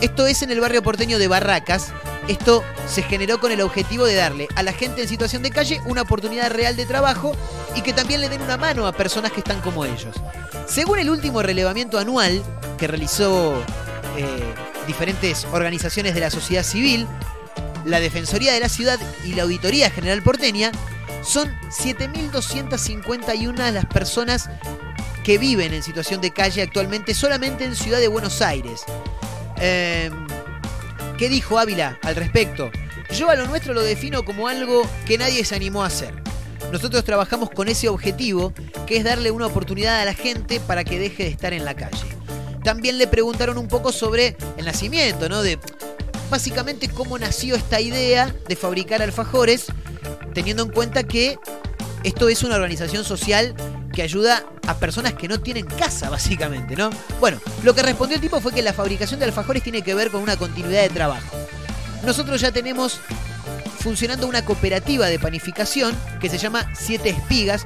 [0.00, 1.92] Esto es en el barrio porteño de Barracas.
[2.28, 5.80] Esto se generó con el objetivo de darle a la gente en situación de calle
[5.86, 7.34] una oportunidad real de trabajo
[7.74, 10.16] y que también le den una mano a personas que están como ellos.
[10.66, 12.42] Según el último relevamiento anual
[12.76, 13.54] que realizó
[14.18, 14.54] eh,
[14.86, 17.06] diferentes organizaciones de la sociedad civil,
[17.86, 20.72] la Defensoría de la Ciudad y la Auditoría General Porteña,
[21.22, 24.50] son 7.251 las personas
[25.24, 28.84] que viven en situación de calle actualmente solamente en Ciudad de Buenos Aires.
[29.60, 30.10] Eh,
[31.18, 32.70] ¿Qué dijo Ávila al respecto?
[33.14, 36.14] Yo a lo nuestro lo defino como algo que nadie se animó a hacer.
[36.72, 38.52] Nosotros trabajamos con ese objetivo,
[38.86, 41.74] que es darle una oportunidad a la gente para que deje de estar en la
[41.74, 42.06] calle.
[42.64, 45.42] También le preguntaron un poco sobre el nacimiento, ¿no?
[45.42, 45.58] De
[46.28, 49.66] básicamente cómo nació esta idea de fabricar alfajores,
[50.34, 51.38] teniendo en cuenta que
[52.02, 53.54] esto es una organización social
[53.96, 56.90] que ayuda a personas que no tienen casa, básicamente, ¿no?
[57.18, 60.10] Bueno, lo que respondió el tipo fue que la fabricación de alfajores tiene que ver
[60.10, 61.34] con una continuidad de trabajo.
[62.04, 63.00] Nosotros ya tenemos
[63.80, 67.64] funcionando una cooperativa de panificación que se llama Siete Espigas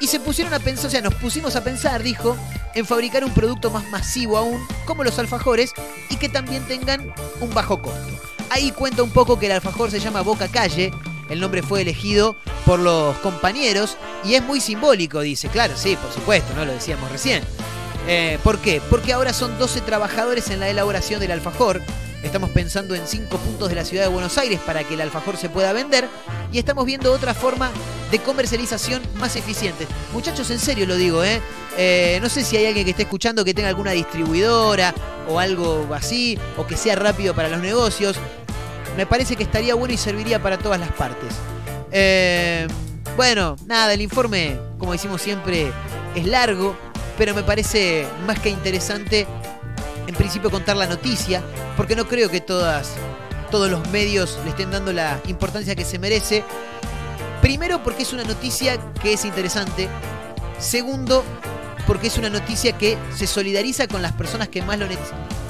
[0.00, 2.36] y se pusieron a pensar, o sea, nos pusimos a pensar, dijo,
[2.76, 5.72] en fabricar un producto más masivo aún, como los alfajores,
[6.10, 8.20] y que también tengan un bajo costo.
[8.50, 10.92] Ahí cuenta un poco que el alfajor se llama Boca Calle,
[11.28, 15.48] el nombre fue elegido por los compañeros y es muy simbólico, dice.
[15.48, 17.42] Claro, sí, por supuesto, no lo decíamos recién.
[18.08, 18.80] Eh, ¿Por qué?
[18.88, 21.82] Porque ahora son 12 trabajadores en la elaboración del alfajor.
[22.22, 25.36] Estamos pensando en 5 puntos de la ciudad de Buenos Aires para que el alfajor
[25.36, 26.08] se pueda vender.
[26.52, 27.70] Y estamos viendo otra forma
[28.10, 29.86] de comercialización más eficiente.
[30.12, 31.40] Muchachos, en serio lo digo, ¿eh?
[31.76, 34.94] Eh, no sé si hay alguien que esté escuchando que tenga alguna distribuidora
[35.28, 38.16] o algo así, o que sea rápido para los negocios.
[38.96, 41.34] Me parece que estaría bueno y serviría para todas las partes.
[41.92, 42.66] Eh,
[43.16, 45.70] bueno, nada, el informe, como decimos siempre,
[46.14, 46.76] es largo,
[47.18, 49.26] pero me parece más que interesante
[50.06, 51.42] en principio contar la noticia,
[51.76, 52.92] porque no creo que todas,
[53.50, 56.44] todos los medios le estén dando la importancia que se merece.
[57.42, 59.88] Primero porque es una noticia que es interesante.
[60.58, 61.24] Segundo,
[61.86, 64.86] porque es una noticia que se solidariza con las personas que más lo,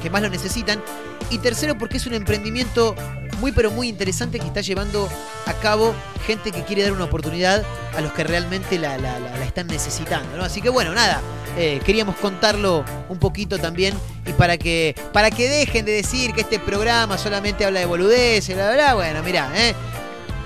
[0.02, 0.82] que más lo necesitan.
[1.30, 2.94] Y tercero, porque es un emprendimiento
[3.40, 5.08] muy pero muy interesante que está llevando
[5.46, 5.92] a cabo
[6.26, 7.64] gente que quiere dar una oportunidad
[7.96, 10.42] a los que realmente la, la- están necesitando.
[10.44, 11.20] Así que bueno, nada,
[11.58, 13.94] eh, queríamos contarlo un poquito también
[14.26, 18.54] y para que, para que dejen de decir que este programa solamente habla de boludeces,
[18.54, 18.94] bla, bla, bla.
[18.94, 19.74] Bueno, mirá, ¿eh?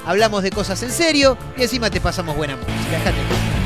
[0.06, 2.72] hablamos de cosas en serio y encima te pasamos buena música.
[2.90, 3.59] Dejate.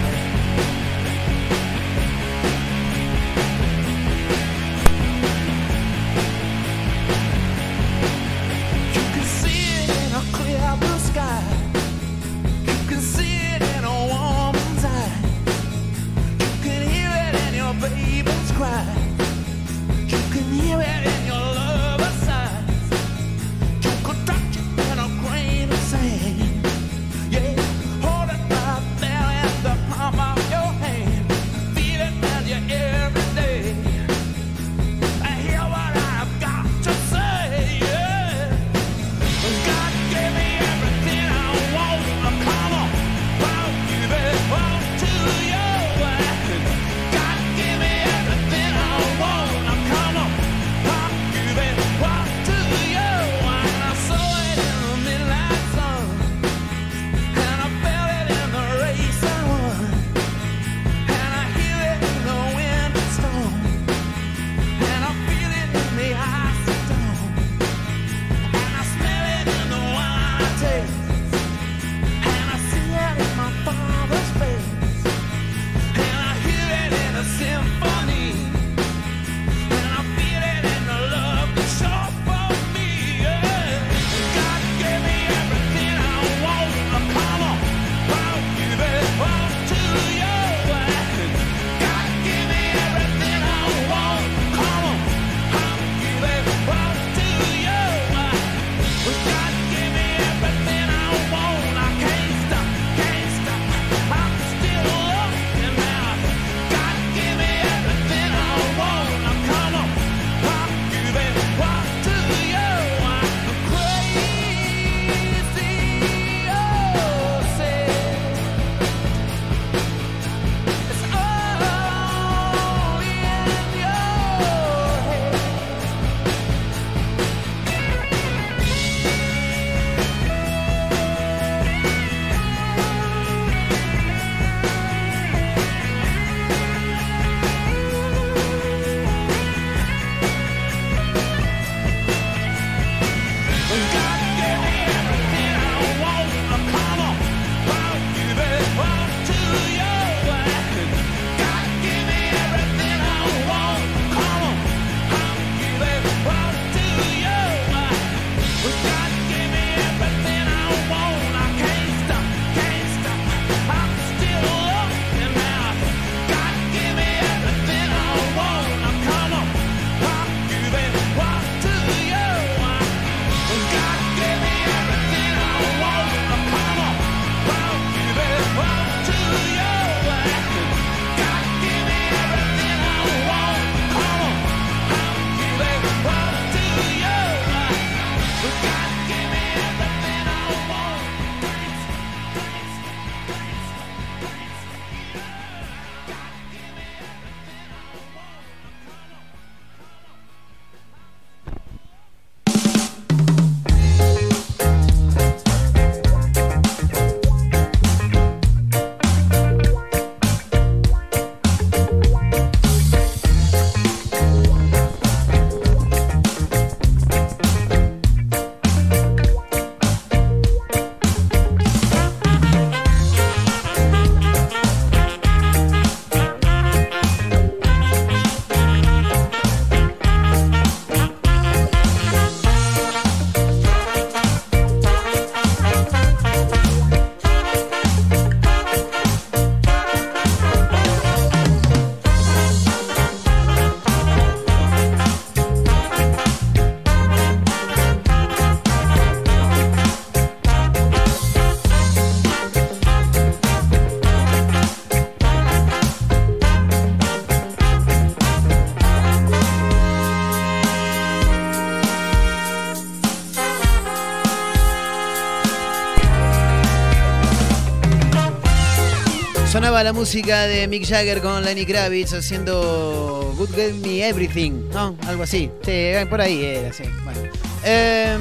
[269.83, 274.97] La música de Mick Jagger con Lenny Kravitz haciendo Good Give Me Everything, ¿no?
[275.07, 275.51] Algo así.
[275.62, 276.85] Sí, por ahí era, sí.
[277.05, 277.20] Bueno.
[277.64, 278.20] Em,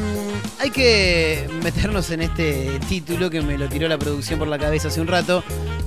[0.60, 4.88] hay que meternos en este título que me lo tiró la producción por la cabeza
[4.88, 5.44] hace un rato.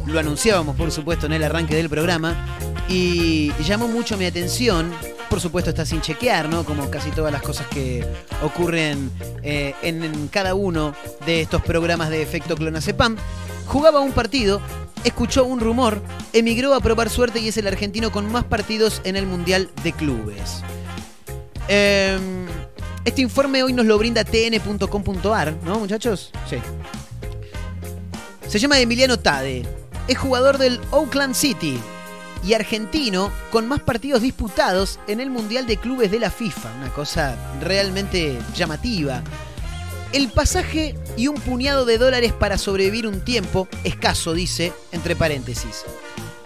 [0.07, 2.47] Lo anunciábamos, por supuesto, en el arranque del programa.
[2.89, 4.93] Y llamó mucho mi atención.
[5.29, 6.65] Por supuesto, está sin chequear, ¿no?
[6.65, 8.07] Como casi todas las cosas que
[8.41, 9.11] ocurren
[9.43, 10.95] eh, en, en cada uno
[11.27, 13.17] de estos programas de efecto clonazepam.
[13.67, 14.63] Jugaba un partido
[15.07, 16.03] escuchó un rumor,
[16.33, 19.93] emigró a probar suerte y es el argentino con más partidos en el Mundial de
[19.93, 20.63] Clubes.
[21.69, 22.47] Em,
[23.05, 26.33] este informe hoy nos lo brinda tn.com.ar, ¿no, muchachos?
[26.51, 26.57] Sí.
[28.49, 29.65] Se llama Emiliano Tade.
[30.09, 31.79] Es jugador del Oakland City
[32.45, 36.73] y argentino con más partidos disputados en el Mundial de Clubes de la FIFA.
[36.79, 39.23] Una cosa realmente llamativa.
[40.13, 45.85] El pasaje y un puñado de dólares para sobrevivir un tiempo, escaso, dice, entre paréntesis.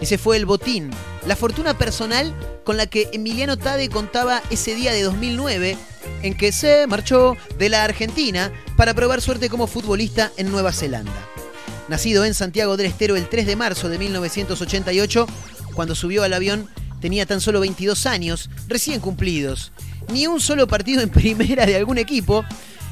[0.01, 0.91] Ese fue el botín,
[1.27, 2.35] la fortuna personal
[2.65, 5.77] con la que Emiliano Tade contaba ese día de 2009
[6.23, 11.29] en que se marchó de la Argentina para probar suerte como futbolista en Nueva Zelanda.
[11.89, 15.27] Nacido en Santiago del Estero el 3 de marzo de 1988,
[15.75, 16.69] cuando subió al avión
[17.01, 19.73] tenía tan solo 22 años, recién cumplidos.
[20.13, 22.45] Ni un solo partido en primera de algún equipo,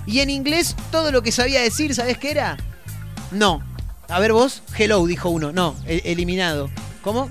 [0.09, 2.57] y en inglés todo lo que sabía decir, ¿sabes qué era?
[3.31, 3.63] No.
[4.09, 5.53] A ver vos, hello, dijo uno.
[5.53, 6.71] No, e- eliminado.
[7.03, 7.31] ¿Cómo?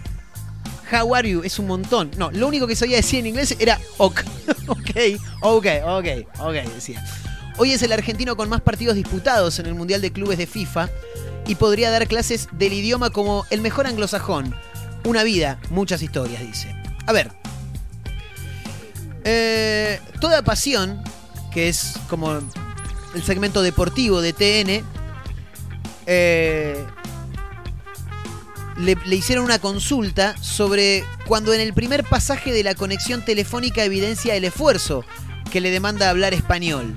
[0.91, 1.41] How are you?
[1.43, 2.11] Es un montón.
[2.17, 4.21] No, lo único que sabía decir en inglés era ok.
[4.67, 4.91] ok,
[5.41, 6.05] ok, ok,
[6.39, 7.03] ok, decía.
[7.57, 10.87] Hoy es el argentino con más partidos disputados en el Mundial de Clubes de FIFA
[11.47, 14.53] y podría dar clases del idioma como el mejor anglosajón.
[15.03, 16.75] Una vida, muchas historias, dice.
[17.07, 17.31] A ver.
[19.23, 21.01] Eh, toda pasión,
[21.51, 22.39] que es como
[23.17, 24.85] el segmento deportivo de TN,
[26.05, 26.85] eh,
[28.77, 34.35] le, hicieron una consulta sobre cuando en el primer pasaje de la conexión telefónica evidencia
[34.35, 35.03] el esfuerzo
[35.51, 36.95] que le demanda hablar español.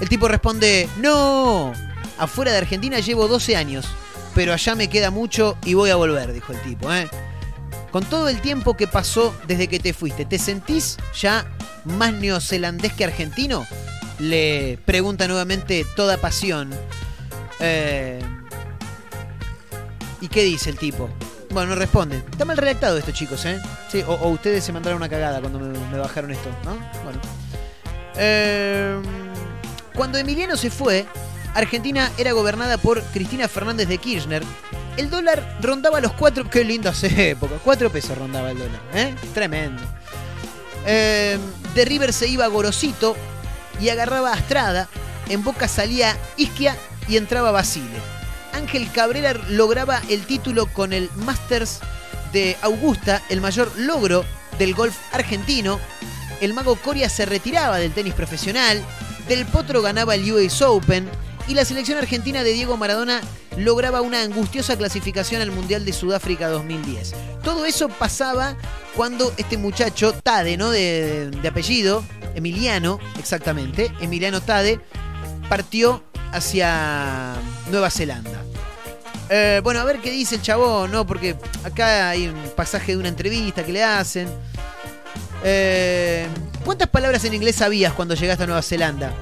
[0.00, 1.72] El tipo responde, no,
[2.18, 3.86] afuera de Argentina llevo 12 años,
[4.34, 6.92] pero allá me queda mucho y voy a volver, dijo el tipo.
[6.92, 7.08] ¿eh?
[7.90, 11.46] Con todo el tiempo que pasó desde que te fuiste, ¿te sentís ya
[11.84, 13.66] más neozelandés que argentino?
[14.18, 16.70] Le pregunta nuevamente toda pasión.
[17.60, 18.22] Eh,
[20.20, 21.10] ¿Y qué dice el tipo?
[21.50, 22.16] Bueno, no responde.
[22.16, 23.60] Está mal redactado esto, chicos, ¿eh?
[23.90, 26.76] Sí, o, ustedes se mandaron una cagada cuando me, bajaron esto, ¿no?
[27.04, 27.20] Bueno.
[28.16, 29.00] Eh,
[29.94, 31.06] cuando Emiliano se fue,
[31.54, 34.42] Argentina era gobernada por Cristina Fernández de Kirchner.
[34.96, 36.48] El dólar rondaba los cuatro...
[36.48, 37.60] Qué lindas épocas.
[37.62, 39.14] Cuatro pesos rondaba el dólar, ¿eh?
[39.32, 39.82] Tremendo.
[40.86, 41.38] Eh,
[41.74, 43.16] de River se iba Gorosito
[43.80, 44.88] y agarraba a Astrada.
[45.28, 46.76] En Boca salía Isquia
[47.08, 48.00] y entraba Basile.
[48.52, 51.80] Ángel Cabrera lograba el título con el Masters
[52.32, 54.24] de Augusta, el mayor logro
[54.58, 55.80] del golf argentino.
[56.40, 58.82] El mago Coria se retiraba del tenis profesional.
[59.28, 61.08] Del Potro ganaba el US Open.
[61.46, 63.20] Y la selección argentina de Diego Maradona
[63.58, 67.14] lograba una angustiosa clasificación al Mundial de Sudáfrica 2010.
[67.42, 68.56] Todo eso pasaba
[68.96, 70.70] cuando este muchacho, Tade, ¿no?
[70.70, 72.02] De, de apellido,
[72.34, 74.80] Emiliano, exactamente, Emiliano Tade,
[75.48, 77.34] partió hacia
[77.70, 78.42] Nueva Zelanda.
[79.30, 81.06] Eh, bueno, a ver qué dice el chabón, ¿no?
[81.06, 84.28] Porque acá hay un pasaje de una entrevista que le hacen.
[85.42, 86.26] Eh,
[86.64, 89.12] ¿Cuántas palabras en inglés sabías cuando llegaste a Nueva Zelanda?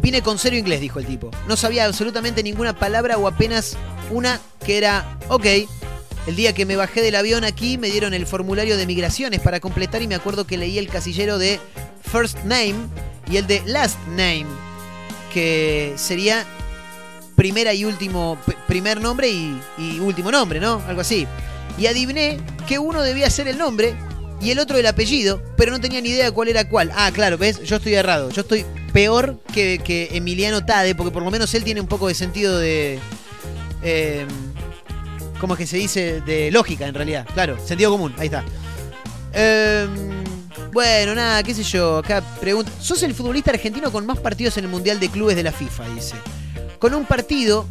[0.00, 1.30] Vine con cero inglés, dijo el tipo.
[1.46, 3.76] No sabía absolutamente ninguna palabra o apenas
[4.10, 5.46] una que era, ok.
[6.26, 9.58] El día que me bajé del avión aquí me dieron el formulario de migraciones para
[9.58, 11.58] completar y me acuerdo que leí el casillero de
[12.02, 12.74] first name
[13.30, 14.46] y el de last name,
[15.32, 16.44] que sería
[17.36, 20.82] primera y último, primer nombre y, último nombre, ¿no?
[20.86, 21.26] Algo así.
[21.78, 23.94] Y adiviné que uno debía ser el nombre
[24.42, 26.92] y el otro el apellido, pero no tenía ni idea cuál era cuál.
[26.94, 27.62] Ah, claro, ¿ves?
[27.62, 28.30] Yo estoy errado.
[28.30, 32.08] Yo estoy peor que, que Emiliano Tade, porque por lo menos él tiene un poco
[32.08, 32.98] de sentido de...
[33.82, 34.26] eh,
[35.40, 36.20] ¿Cómo es que se dice?
[36.20, 37.26] De lógica, en realidad.
[37.32, 38.14] Claro, sentido común.
[38.18, 38.44] Ahí está.
[39.32, 39.86] Eh,
[40.72, 41.98] bueno, nada, qué sé yo.
[41.98, 42.70] Acá pregunta.
[42.80, 45.88] ¿Sos el futbolista argentino con más partidos en el Mundial de Clubes de la FIFA?
[45.94, 46.14] Dice.
[46.78, 47.66] Con un partido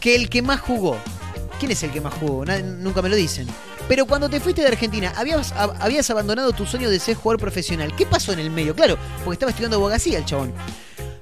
[0.00, 0.96] que el que más jugó.
[1.58, 2.44] ¿Quién es el que más jugó?
[2.44, 3.46] Nunca me lo dicen.
[3.88, 7.40] Pero cuando te fuiste de Argentina, habías, ab- habías abandonado tu sueño de ser jugador
[7.40, 7.94] profesional.
[7.94, 8.74] ¿Qué pasó en el medio?
[8.74, 10.52] Claro, porque estaba estudiando abogacía el chabón.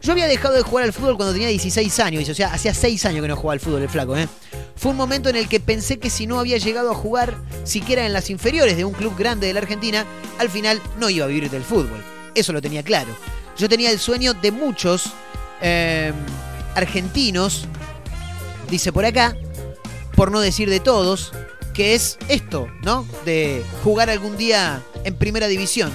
[0.05, 3.07] Yo había dejado de jugar al fútbol cuando tenía 16 años, o sea, hacía 6
[3.07, 4.29] años que no jugaba al fútbol el flaco, ¿eh?
[4.77, 8.05] Fue un momento en el que pensé que si no había llegado a jugar siquiera
[8.05, 10.05] en las inferiores de un club grande de la Argentina,
[10.39, 12.05] al final no iba a vivir del fútbol.
[12.35, 13.17] Eso lo tenía claro.
[13.57, 15.11] Yo tenía el sueño de muchos
[15.63, 16.13] eh,
[16.75, 17.67] argentinos,
[18.69, 19.35] dice por acá,
[20.15, 21.33] por no decir de todos,
[21.73, 23.07] que es esto, ¿no?
[23.25, 25.91] De jugar algún día en primera división.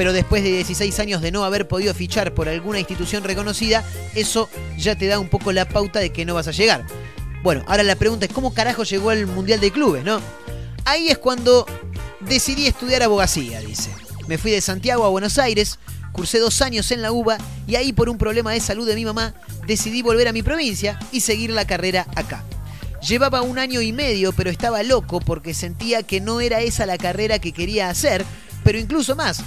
[0.00, 3.84] Pero después de 16 años de no haber podido fichar por alguna institución reconocida,
[4.14, 4.48] eso
[4.78, 6.86] ya te da un poco la pauta de que no vas a llegar.
[7.42, 10.22] Bueno, ahora la pregunta es cómo carajo llegó al Mundial de Clubes, ¿no?
[10.86, 11.66] Ahí es cuando
[12.20, 13.90] decidí estudiar abogacía, dice.
[14.26, 15.78] Me fui de Santiago a Buenos Aires,
[16.12, 17.36] cursé dos años en la UBA
[17.66, 19.34] y ahí por un problema de salud de mi mamá
[19.66, 22.42] decidí volver a mi provincia y seguir la carrera acá.
[23.06, 26.96] Llevaba un año y medio, pero estaba loco porque sentía que no era esa la
[26.96, 28.24] carrera que quería hacer,
[28.64, 29.44] pero incluso más.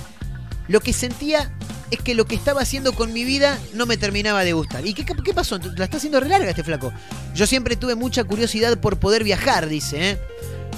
[0.67, 1.51] Lo que sentía
[1.91, 4.85] es que lo que estaba haciendo con mi vida no me terminaba de gustar.
[4.85, 5.59] ¿Y qué, pasó?
[5.75, 6.91] La está haciendo re larga este flaco.
[7.35, 10.17] Yo siempre tuve mucha curiosidad por poder viajar, dice, ¿eh?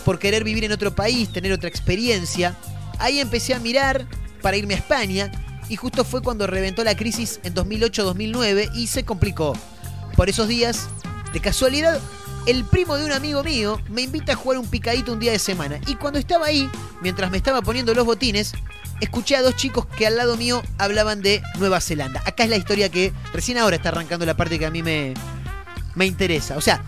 [0.04, 2.56] por querer vivir en otro país, tener otra experiencia.
[3.00, 4.08] Ahí empecé a mirar
[4.42, 5.32] para irme a España
[5.70, 9.54] y justo fue cuando reventó la crisis en 2008-2009 y se complicó.
[10.16, 10.88] Por esos días,
[11.34, 12.00] de casualidad,
[12.46, 15.40] el primo de un amigo mío me invita a jugar un picadito un día de
[15.40, 15.80] semana.
[15.88, 16.70] Y cuando estaba ahí,
[17.02, 18.54] mientras me estaba poniendo los botines,
[19.02, 22.22] escuché a dos chicos que al lado mío hablaban de Nueva Zelanda.
[22.26, 25.14] Acá es la historia que recién ahora está arrancando la parte que a mí me,
[25.96, 26.58] me interesa.
[26.58, 26.84] O sea,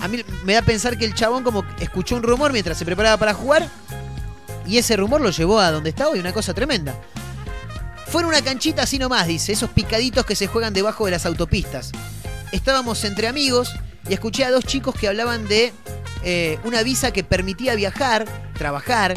[0.00, 3.16] a mí me da pensar que el chabón como escuchó un rumor mientras se preparaba
[3.16, 3.68] para jugar
[4.66, 6.94] y ese rumor lo llevó a donde está hoy, una cosa tremenda.
[8.06, 11.26] Fue en una canchita así nomás, dice, esos picaditos que se juegan debajo de las
[11.26, 11.92] autopistas.
[12.52, 13.74] Estábamos entre amigos
[14.08, 15.72] y escuché a dos chicos que hablaban de
[16.22, 19.14] eh, una visa que permitía viajar, trabajar,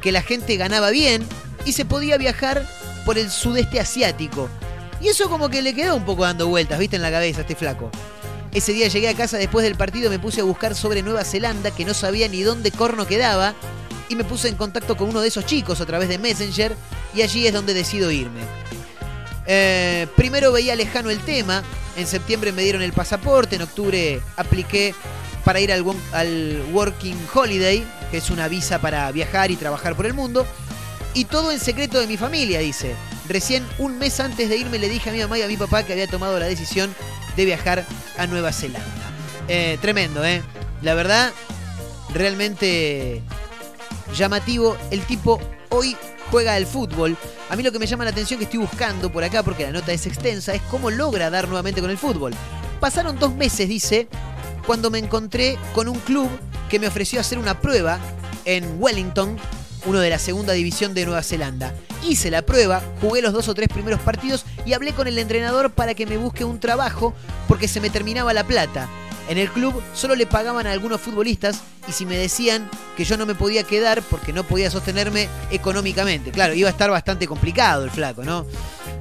[0.00, 1.24] que la gente ganaba bien
[1.64, 2.66] y se podía viajar
[3.04, 4.48] por el sudeste asiático.
[5.00, 7.56] Y eso como que le quedó un poco dando vueltas, viste, en la cabeza este
[7.56, 7.90] flaco.
[8.52, 11.70] Ese día llegué a casa después del partido, me puse a buscar sobre Nueva Zelanda,
[11.70, 13.54] que no sabía ni dónde corno quedaba,
[14.08, 16.76] y me puse en contacto con uno de esos chicos a través de Messenger,
[17.14, 18.42] y allí es donde decido irme.
[19.46, 21.62] Eh, primero veía lejano el tema,
[21.96, 24.94] en septiembre me dieron el pasaporte, en octubre apliqué
[25.44, 30.06] para ir al, al Working Holiday, que es una visa para viajar y trabajar por
[30.06, 30.46] el mundo,
[31.14, 32.94] y todo en secreto de mi familia, dice.
[33.28, 35.84] Recién un mes antes de irme le dije a mi mamá y a mi papá
[35.84, 36.94] que había tomado la decisión
[37.36, 37.86] de viajar
[38.18, 38.82] a Nueva Zelanda.
[39.48, 40.42] Eh, tremendo, ¿eh?
[40.82, 41.32] La verdad,
[42.12, 43.22] realmente
[44.14, 44.76] llamativo.
[44.90, 45.40] El tipo
[45.70, 45.96] hoy
[46.30, 47.16] juega al fútbol.
[47.50, 49.72] A mí lo que me llama la atención que estoy buscando por acá, porque la
[49.72, 52.32] nota es extensa, es cómo logra dar nuevamente con el fútbol.
[52.80, 54.08] Pasaron dos meses, dice,
[54.66, 56.28] cuando me encontré con un club
[56.68, 58.00] que me ofreció hacer una prueba
[58.44, 59.36] en Wellington,
[59.84, 61.74] uno de la segunda división de Nueva Zelanda.
[62.06, 65.70] Hice la prueba, jugué los dos o tres primeros partidos y hablé con el entrenador
[65.70, 67.14] para que me busque un trabajo
[67.48, 68.88] porque se me terminaba la plata.
[69.28, 73.16] En el club solo le pagaban a algunos futbolistas y si me decían que yo
[73.16, 76.32] no me podía quedar porque no podía sostenerme económicamente.
[76.32, 78.44] Claro, iba a estar bastante complicado el flaco, ¿no?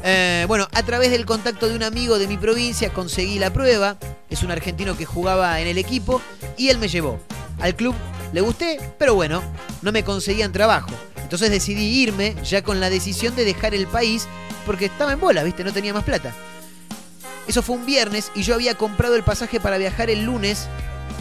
[0.04, 3.98] Eh, bueno, a través del contacto de un amigo de mi provincia conseguí la prueba.
[4.30, 6.22] Es un argentino que jugaba en el equipo
[6.56, 7.20] y él me llevó.
[7.60, 7.96] Al club
[8.34, 9.42] le gusté, pero bueno,
[9.82, 10.92] no me conseguían trabajo.
[11.18, 14.28] Entonces decidí irme ya con la decisión de dejar el país
[14.66, 15.64] porque estaba en bola, ¿viste?
[15.64, 16.34] No tenía más plata.
[17.48, 20.68] Eso fue un viernes y yo había comprado el pasaje para viajar el lunes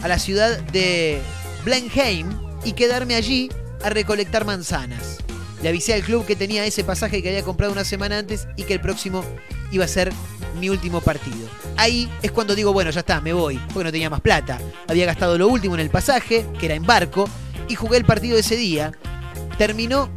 [0.03, 1.21] a la ciudad de
[1.63, 2.27] Blenheim
[2.63, 3.49] y quedarme allí
[3.83, 5.17] a recolectar manzanas.
[5.61, 8.63] Le avisé al club que tenía ese pasaje que había comprado una semana antes y
[8.63, 9.23] que el próximo
[9.71, 10.11] iba a ser
[10.59, 11.47] mi último partido.
[11.77, 14.59] Ahí es cuando digo, bueno, ya está, me voy, porque no tenía más plata.
[14.87, 17.27] Había gastado lo último en el pasaje, que era en barco,
[17.67, 18.91] y jugué el partido ese día.
[19.57, 20.09] Terminó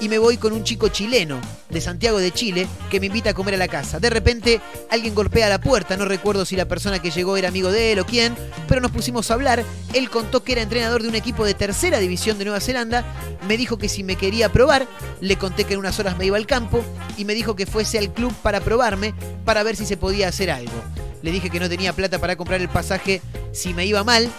[0.00, 3.34] y me voy con un chico chileno de Santiago de Chile que me invita a
[3.34, 3.98] comer a la casa.
[3.98, 7.70] De repente alguien golpea la puerta, no recuerdo si la persona que llegó era amigo
[7.70, 8.34] de él o quién,
[8.68, 9.64] pero nos pusimos a hablar.
[9.94, 13.04] Él contó que era entrenador de un equipo de tercera división de Nueva Zelanda,
[13.46, 14.86] me dijo que si me quería probar,
[15.20, 16.84] le conté que en unas horas me iba al campo
[17.16, 20.50] y me dijo que fuese al club para probarme, para ver si se podía hacer
[20.50, 20.82] algo.
[21.22, 23.20] Le dije que no tenía plata para comprar el pasaje
[23.52, 24.30] si me iba mal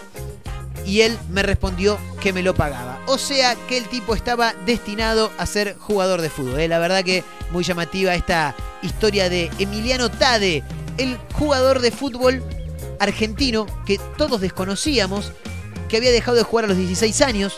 [0.90, 3.00] y él me respondió que me lo pagaba.
[3.06, 6.60] O sea que el tipo estaba destinado a ser jugador de fútbol.
[6.60, 6.68] ¿eh?
[6.68, 10.64] La verdad que muy llamativa esta historia de Emiliano Tade,
[10.98, 12.44] el jugador de fútbol
[13.00, 15.32] argentino que todos desconocíamos,
[15.88, 17.58] que había dejado de jugar a los 16 años,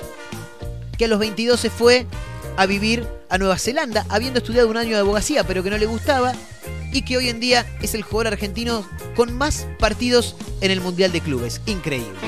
[0.97, 2.05] que a los 22 se fue
[2.57, 5.85] a vivir a Nueva Zelanda, habiendo estudiado un año de abogacía, pero que no le
[5.85, 6.33] gustaba,
[6.91, 11.13] y que hoy en día es el jugador argentino con más partidos en el Mundial
[11.13, 11.61] de Clubes.
[11.65, 12.19] Increíble.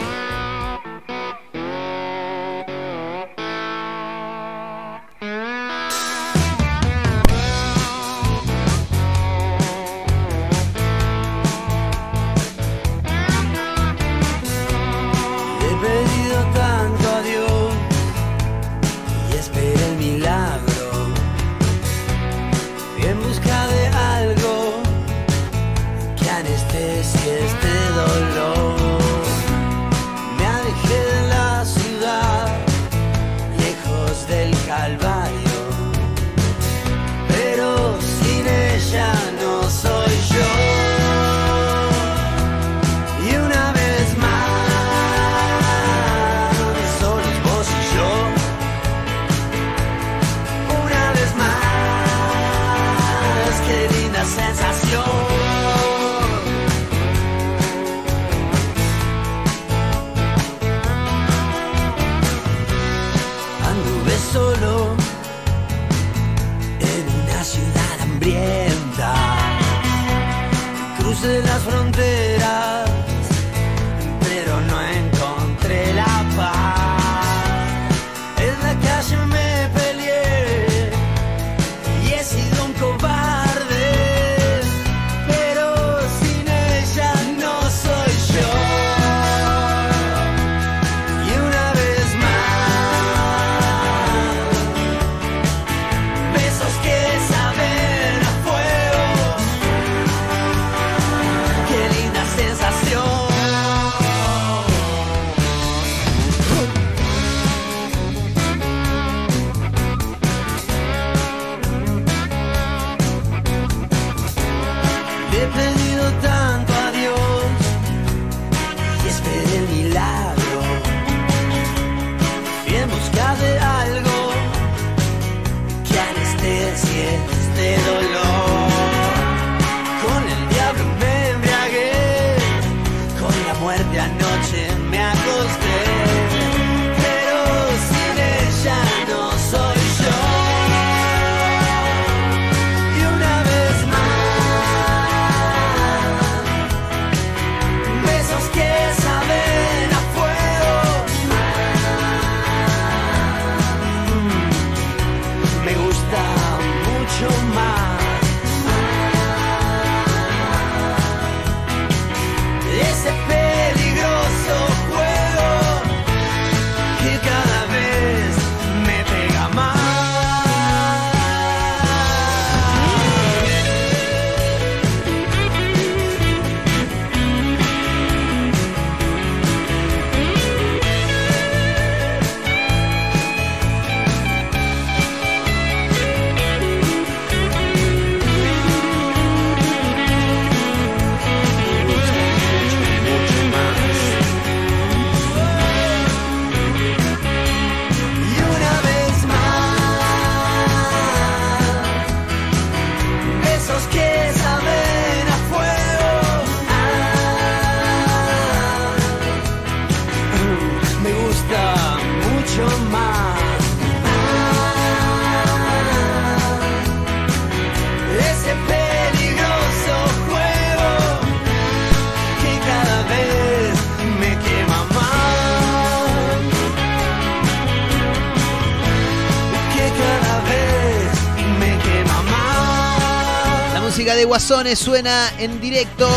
[234.24, 236.10] De Guasones suena en directo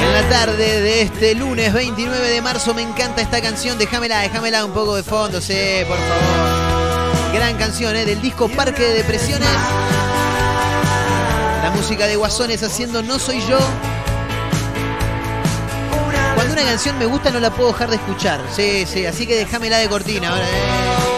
[0.00, 2.74] en la tarde de este lunes 29 de marzo.
[2.74, 3.76] Me encanta esta canción.
[3.76, 5.58] Déjamela, déjamela un poco de fondo, sí,
[5.88, 7.34] por favor.
[7.34, 8.04] Gran canción, ¿eh?
[8.04, 9.48] Del disco Parque de Depresiones.
[11.64, 13.58] La música de Guasones haciendo No Soy Yo.
[16.36, 18.40] Cuando una canción me gusta no la puedo dejar de escuchar.
[18.54, 20.28] Sí, sí, así que déjamela de cortina.
[20.28, 21.17] ahora, eh.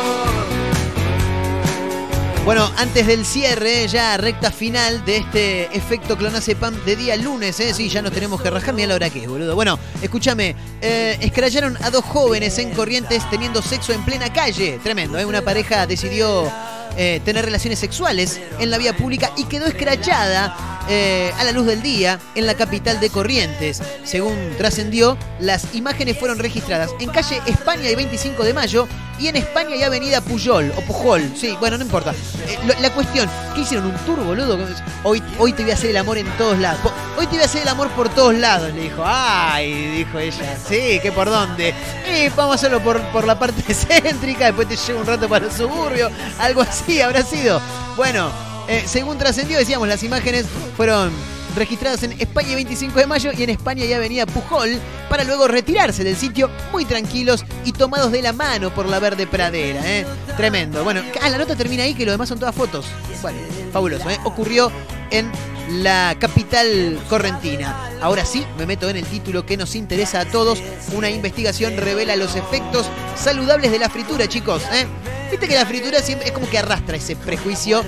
[2.50, 7.72] Bueno, antes del cierre, ya recta final de este efecto clonazepam de día lunes, ¿eh?
[7.72, 9.54] Sí, ya nos tenemos que rajar, mira la hora que es, boludo.
[9.54, 14.80] Bueno, escúchame, eh, escracharon a dos jóvenes en Corrientes teniendo sexo en plena calle.
[14.82, 15.24] Tremendo, ¿eh?
[15.24, 16.50] Una pareja decidió
[16.96, 21.66] eh, tener relaciones sexuales en la vía pública y quedó escrachada eh, a la luz
[21.66, 23.80] del día en la capital de Corrientes.
[24.02, 28.88] Según trascendió, las imágenes fueron registradas en calle España y 25 de mayo
[29.20, 31.30] y en España y avenida Puyol o Pujol.
[31.36, 32.12] Sí, bueno, no importa.
[32.48, 33.86] Eh, la cuestión, ¿qué hicieron?
[33.86, 34.58] ¿Un tour, boludo?
[35.04, 36.80] Hoy, hoy te voy a hacer el amor en todos lados.
[37.16, 39.04] Hoy te voy a hacer el amor por todos lados, le dijo.
[39.06, 40.58] Ay, dijo ella.
[40.68, 41.72] Sí, ¿qué por dónde?
[42.06, 45.46] Eh, vamos a hacerlo por, por la parte céntrica, después te llevo un rato para
[45.46, 46.10] el suburbio.
[46.40, 47.60] Algo así habrá sido.
[47.96, 50.46] Bueno, eh, según trascendió, decíamos, las imágenes
[50.76, 51.10] fueron
[51.56, 55.48] registradas en España y 25 de mayo y en España y Avenida Pujol para luego
[55.48, 59.80] retirarse del sitio muy tranquilos y tomados de la mano por la verde pradera.
[59.84, 60.06] ¿eh?
[60.36, 60.84] Tremendo.
[60.84, 62.86] Bueno, ah, la nota termina ahí que lo demás son todas fotos.
[63.22, 63.38] Bueno,
[63.72, 64.08] fabuloso.
[64.08, 64.18] ¿eh?
[64.24, 64.70] Ocurrió
[65.10, 65.30] en
[65.70, 67.90] la capital correntina.
[68.00, 70.62] Ahora sí, me meto en el título que nos interesa a todos.
[70.92, 74.62] Una investigación revela los efectos saludables de la fritura, chicos.
[74.72, 74.86] ¿eh?
[75.30, 77.84] Viste que la fritura siempre es como que arrastra ese prejuicio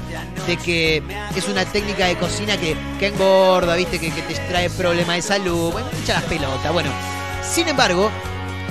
[0.46, 1.02] de que
[1.34, 5.22] es una técnica de cocina que, que engorda, viste, que, que te trae problemas de
[5.22, 5.72] salud.
[5.72, 6.72] Bueno, echa las pelotas.
[6.72, 6.90] Bueno,
[7.42, 8.10] sin embargo,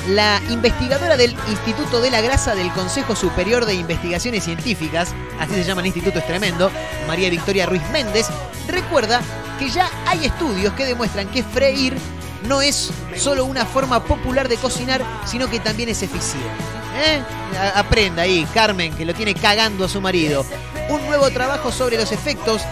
[0.07, 5.63] la investigadora del Instituto de la Grasa del Consejo Superior de Investigaciones Científicas, así se
[5.63, 6.71] llama el instituto, es tremendo,
[7.07, 8.27] María Victoria Ruiz Méndez,
[8.67, 9.21] recuerda
[9.59, 11.95] que ya hay estudios que demuestran que freír
[12.47, 16.49] no es solo una forma popular de cocinar, sino que también es eficiente.
[16.97, 17.21] ¿Eh?
[17.75, 20.45] Aprenda ahí, Carmen, que lo tiene cagando a su marido.
[20.89, 22.63] Un nuevo trabajo sobre los efectos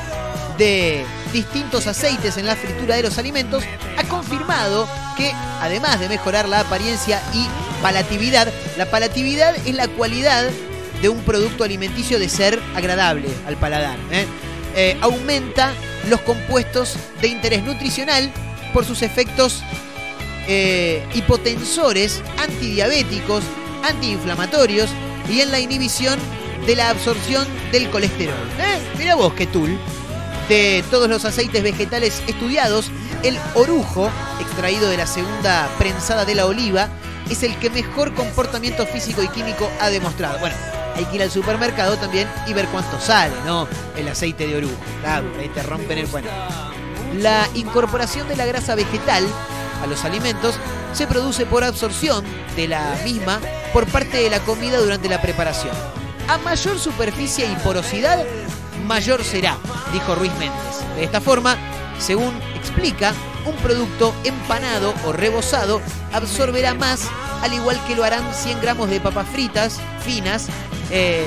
[0.57, 3.63] de distintos aceites en la fritura de los alimentos,
[3.97, 7.47] ha confirmado que además de mejorar la apariencia y
[7.81, 10.49] palatividad, la palatividad es la cualidad
[11.01, 13.97] de un producto alimenticio de ser agradable al paladar.
[14.11, 14.25] ¿eh?
[14.75, 15.73] Eh, aumenta
[16.09, 18.31] los compuestos de interés nutricional
[18.73, 19.63] por sus efectos
[20.47, 23.43] eh, hipotensores, antidiabéticos,
[23.83, 24.89] antiinflamatorios
[25.29, 26.19] y en la inhibición
[26.65, 28.35] de la absorción del colesterol.
[28.59, 28.79] ¿Eh?
[28.97, 29.77] Mira vos qué tul.
[30.49, 32.89] De todos los aceites vegetales estudiados,
[33.21, 34.09] el orujo,
[34.41, 36.89] extraído de la segunda prensada de la oliva,
[37.29, 40.39] es el que mejor comportamiento físico y químico ha demostrado.
[40.39, 40.55] Bueno,
[40.95, 43.67] hay que ir al supermercado también y ver cuánto sale, ¿no?
[43.95, 44.73] El aceite de orujo.
[45.01, 46.27] Claro, ahí te rompen el bueno.
[47.19, 49.23] La incorporación de la grasa vegetal
[49.83, 50.55] a los alimentos
[50.93, 52.25] se produce por absorción
[52.55, 53.39] de la misma
[53.71, 55.75] por parte de la comida durante la preparación.
[56.27, 58.25] A mayor superficie y porosidad,
[58.89, 59.55] mayor será,
[59.93, 60.83] dijo Ruiz Méndez.
[60.95, 61.55] De esta forma,
[61.99, 63.13] según explica,
[63.45, 65.79] un producto empanado o rebozado
[66.11, 67.07] absorberá más,
[67.43, 70.47] al igual que lo harán 100 gramos de papas fritas finas,
[70.89, 71.23] eh,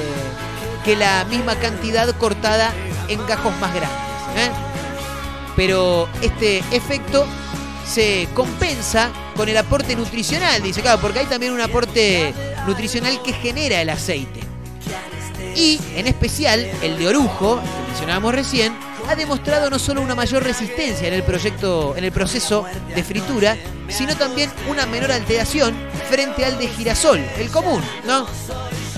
[0.84, 2.72] que la misma cantidad cortada
[3.08, 3.98] en gajos más grandes.
[4.36, 4.50] ¿eh?
[5.54, 7.24] Pero este efecto
[7.86, 12.34] se compensa con el aporte nutricional, dice, claro, porque hay también un aporte
[12.66, 14.41] nutricional que genera el aceite.
[15.54, 18.72] Y, en especial, el de orujo, que mencionábamos recién,
[19.08, 23.56] ha demostrado no solo una mayor resistencia en el, proyecto, en el proceso de fritura,
[23.88, 25.74] sino también una menor alteración
[26.08, 28.26] frente al de girasol, el común, ¿no?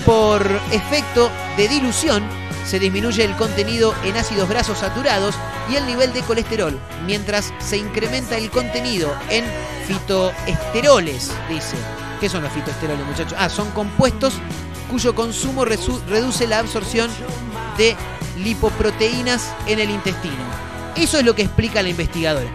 [0.05, 2.23] Por efecto de dilución,
[2.65, 5.35] se disminuye el contenido en ácidos grasos saturados
[5.69, 9.45] y el nivel de colesterol, mientras se incrementa el contenido en
[9.87, 11.75] fitoesteroles, dice.
[12.19, 13.35] ¿Qué son los fitoesteroles, muchachos?
[13.37, 14.35] Ah, son compuestos
[14.85, 17.09] cuyo consumo reduce la absorción
[17.77, 17.95] de
[18.37, 20.35] lipoproteínas en el intestino.
[20.95, 22.49] Eso es lo que explica la investigadora.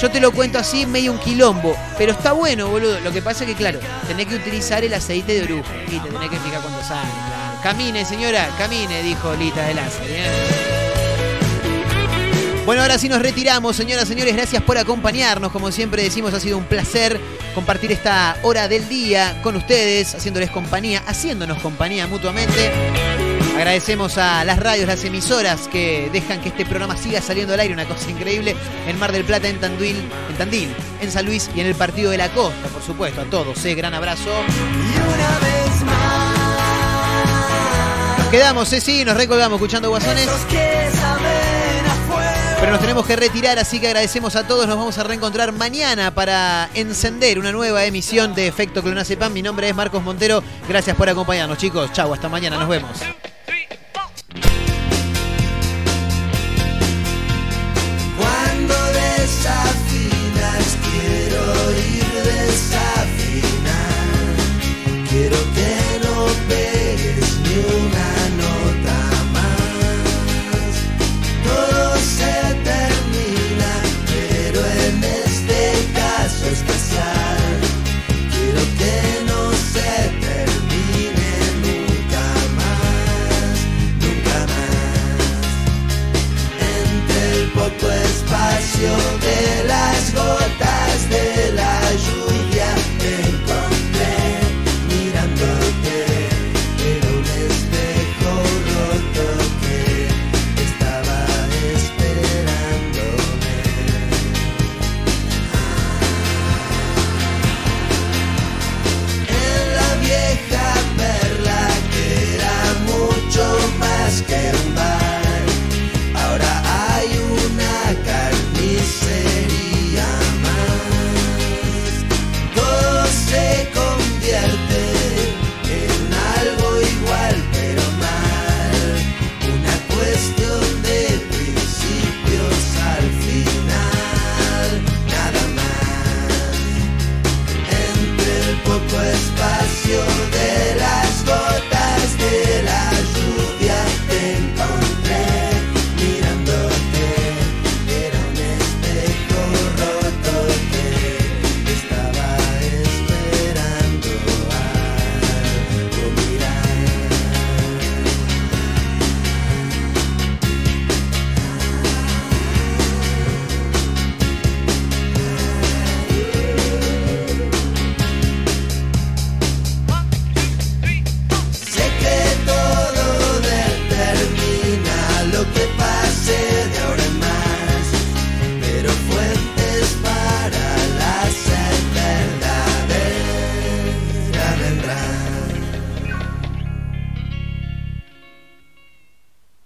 [0.00, 2.98] Yo te lo cuento así, medio un quilombo, pero está bueno, boludo.
[3.00, 3.78] Lo que pasa es que, claro,
[4.08, 7.62] tenés que utilizar el aceite de orujo y te tenés que fijar cuando sale, claro.
[7.62, 10.04] Camine, señora, camine, dijo Lita de Lázaro.
[10.08, 10.73] ¿eh?
[12.64, 14.34] Bueno, ahora sí nos retiramos, señoras, señores.
[14.34, 15.52] Gracias por acompañarnos.
[15.52, 17.20] Como siempre decimos, ha sido un placer
[17.54, 22.72] compartir esta hora del día con ustedes, haciéndoles compañía, haciéndonos compañía mutuamente.
[23.54, 27.74] Agradecemos a las radios, las emisoras que dejan que este programa siga saliendo al aire,
[27.74, 28.56] una cosa increíble,
[28.88, 29.96] en Mar del Plata, en Tandil,
[30.30, 33.24] en Tandil, en San Luis y en el Partido de la Costa, por supuesto, a
[33.24, 33.74] todos, ¿eh?
[33.74, 34.30] gran abrazo.
[38.18, 38.80] Nos quedamos, ¿eh?
[38.80, 40.28] sí, nos recolgamos escuchando Guasones.
[42.60, 44.66] Pero nos tenemos que retirar, así que agradecemos a todos.
[44.66, 49.32] Nos vamos a reencontrar mañana para encender una nueva emisión de Efecto Clonazepam.
[49.32, 50.42] Mi nombre es Marcos Montero.
[50.68, 51.92] Gracias por acompañarnos, chicos.
[51.92, 52.58] Chau, hasta mañana.
[52.58, 53.00] Nos vemos.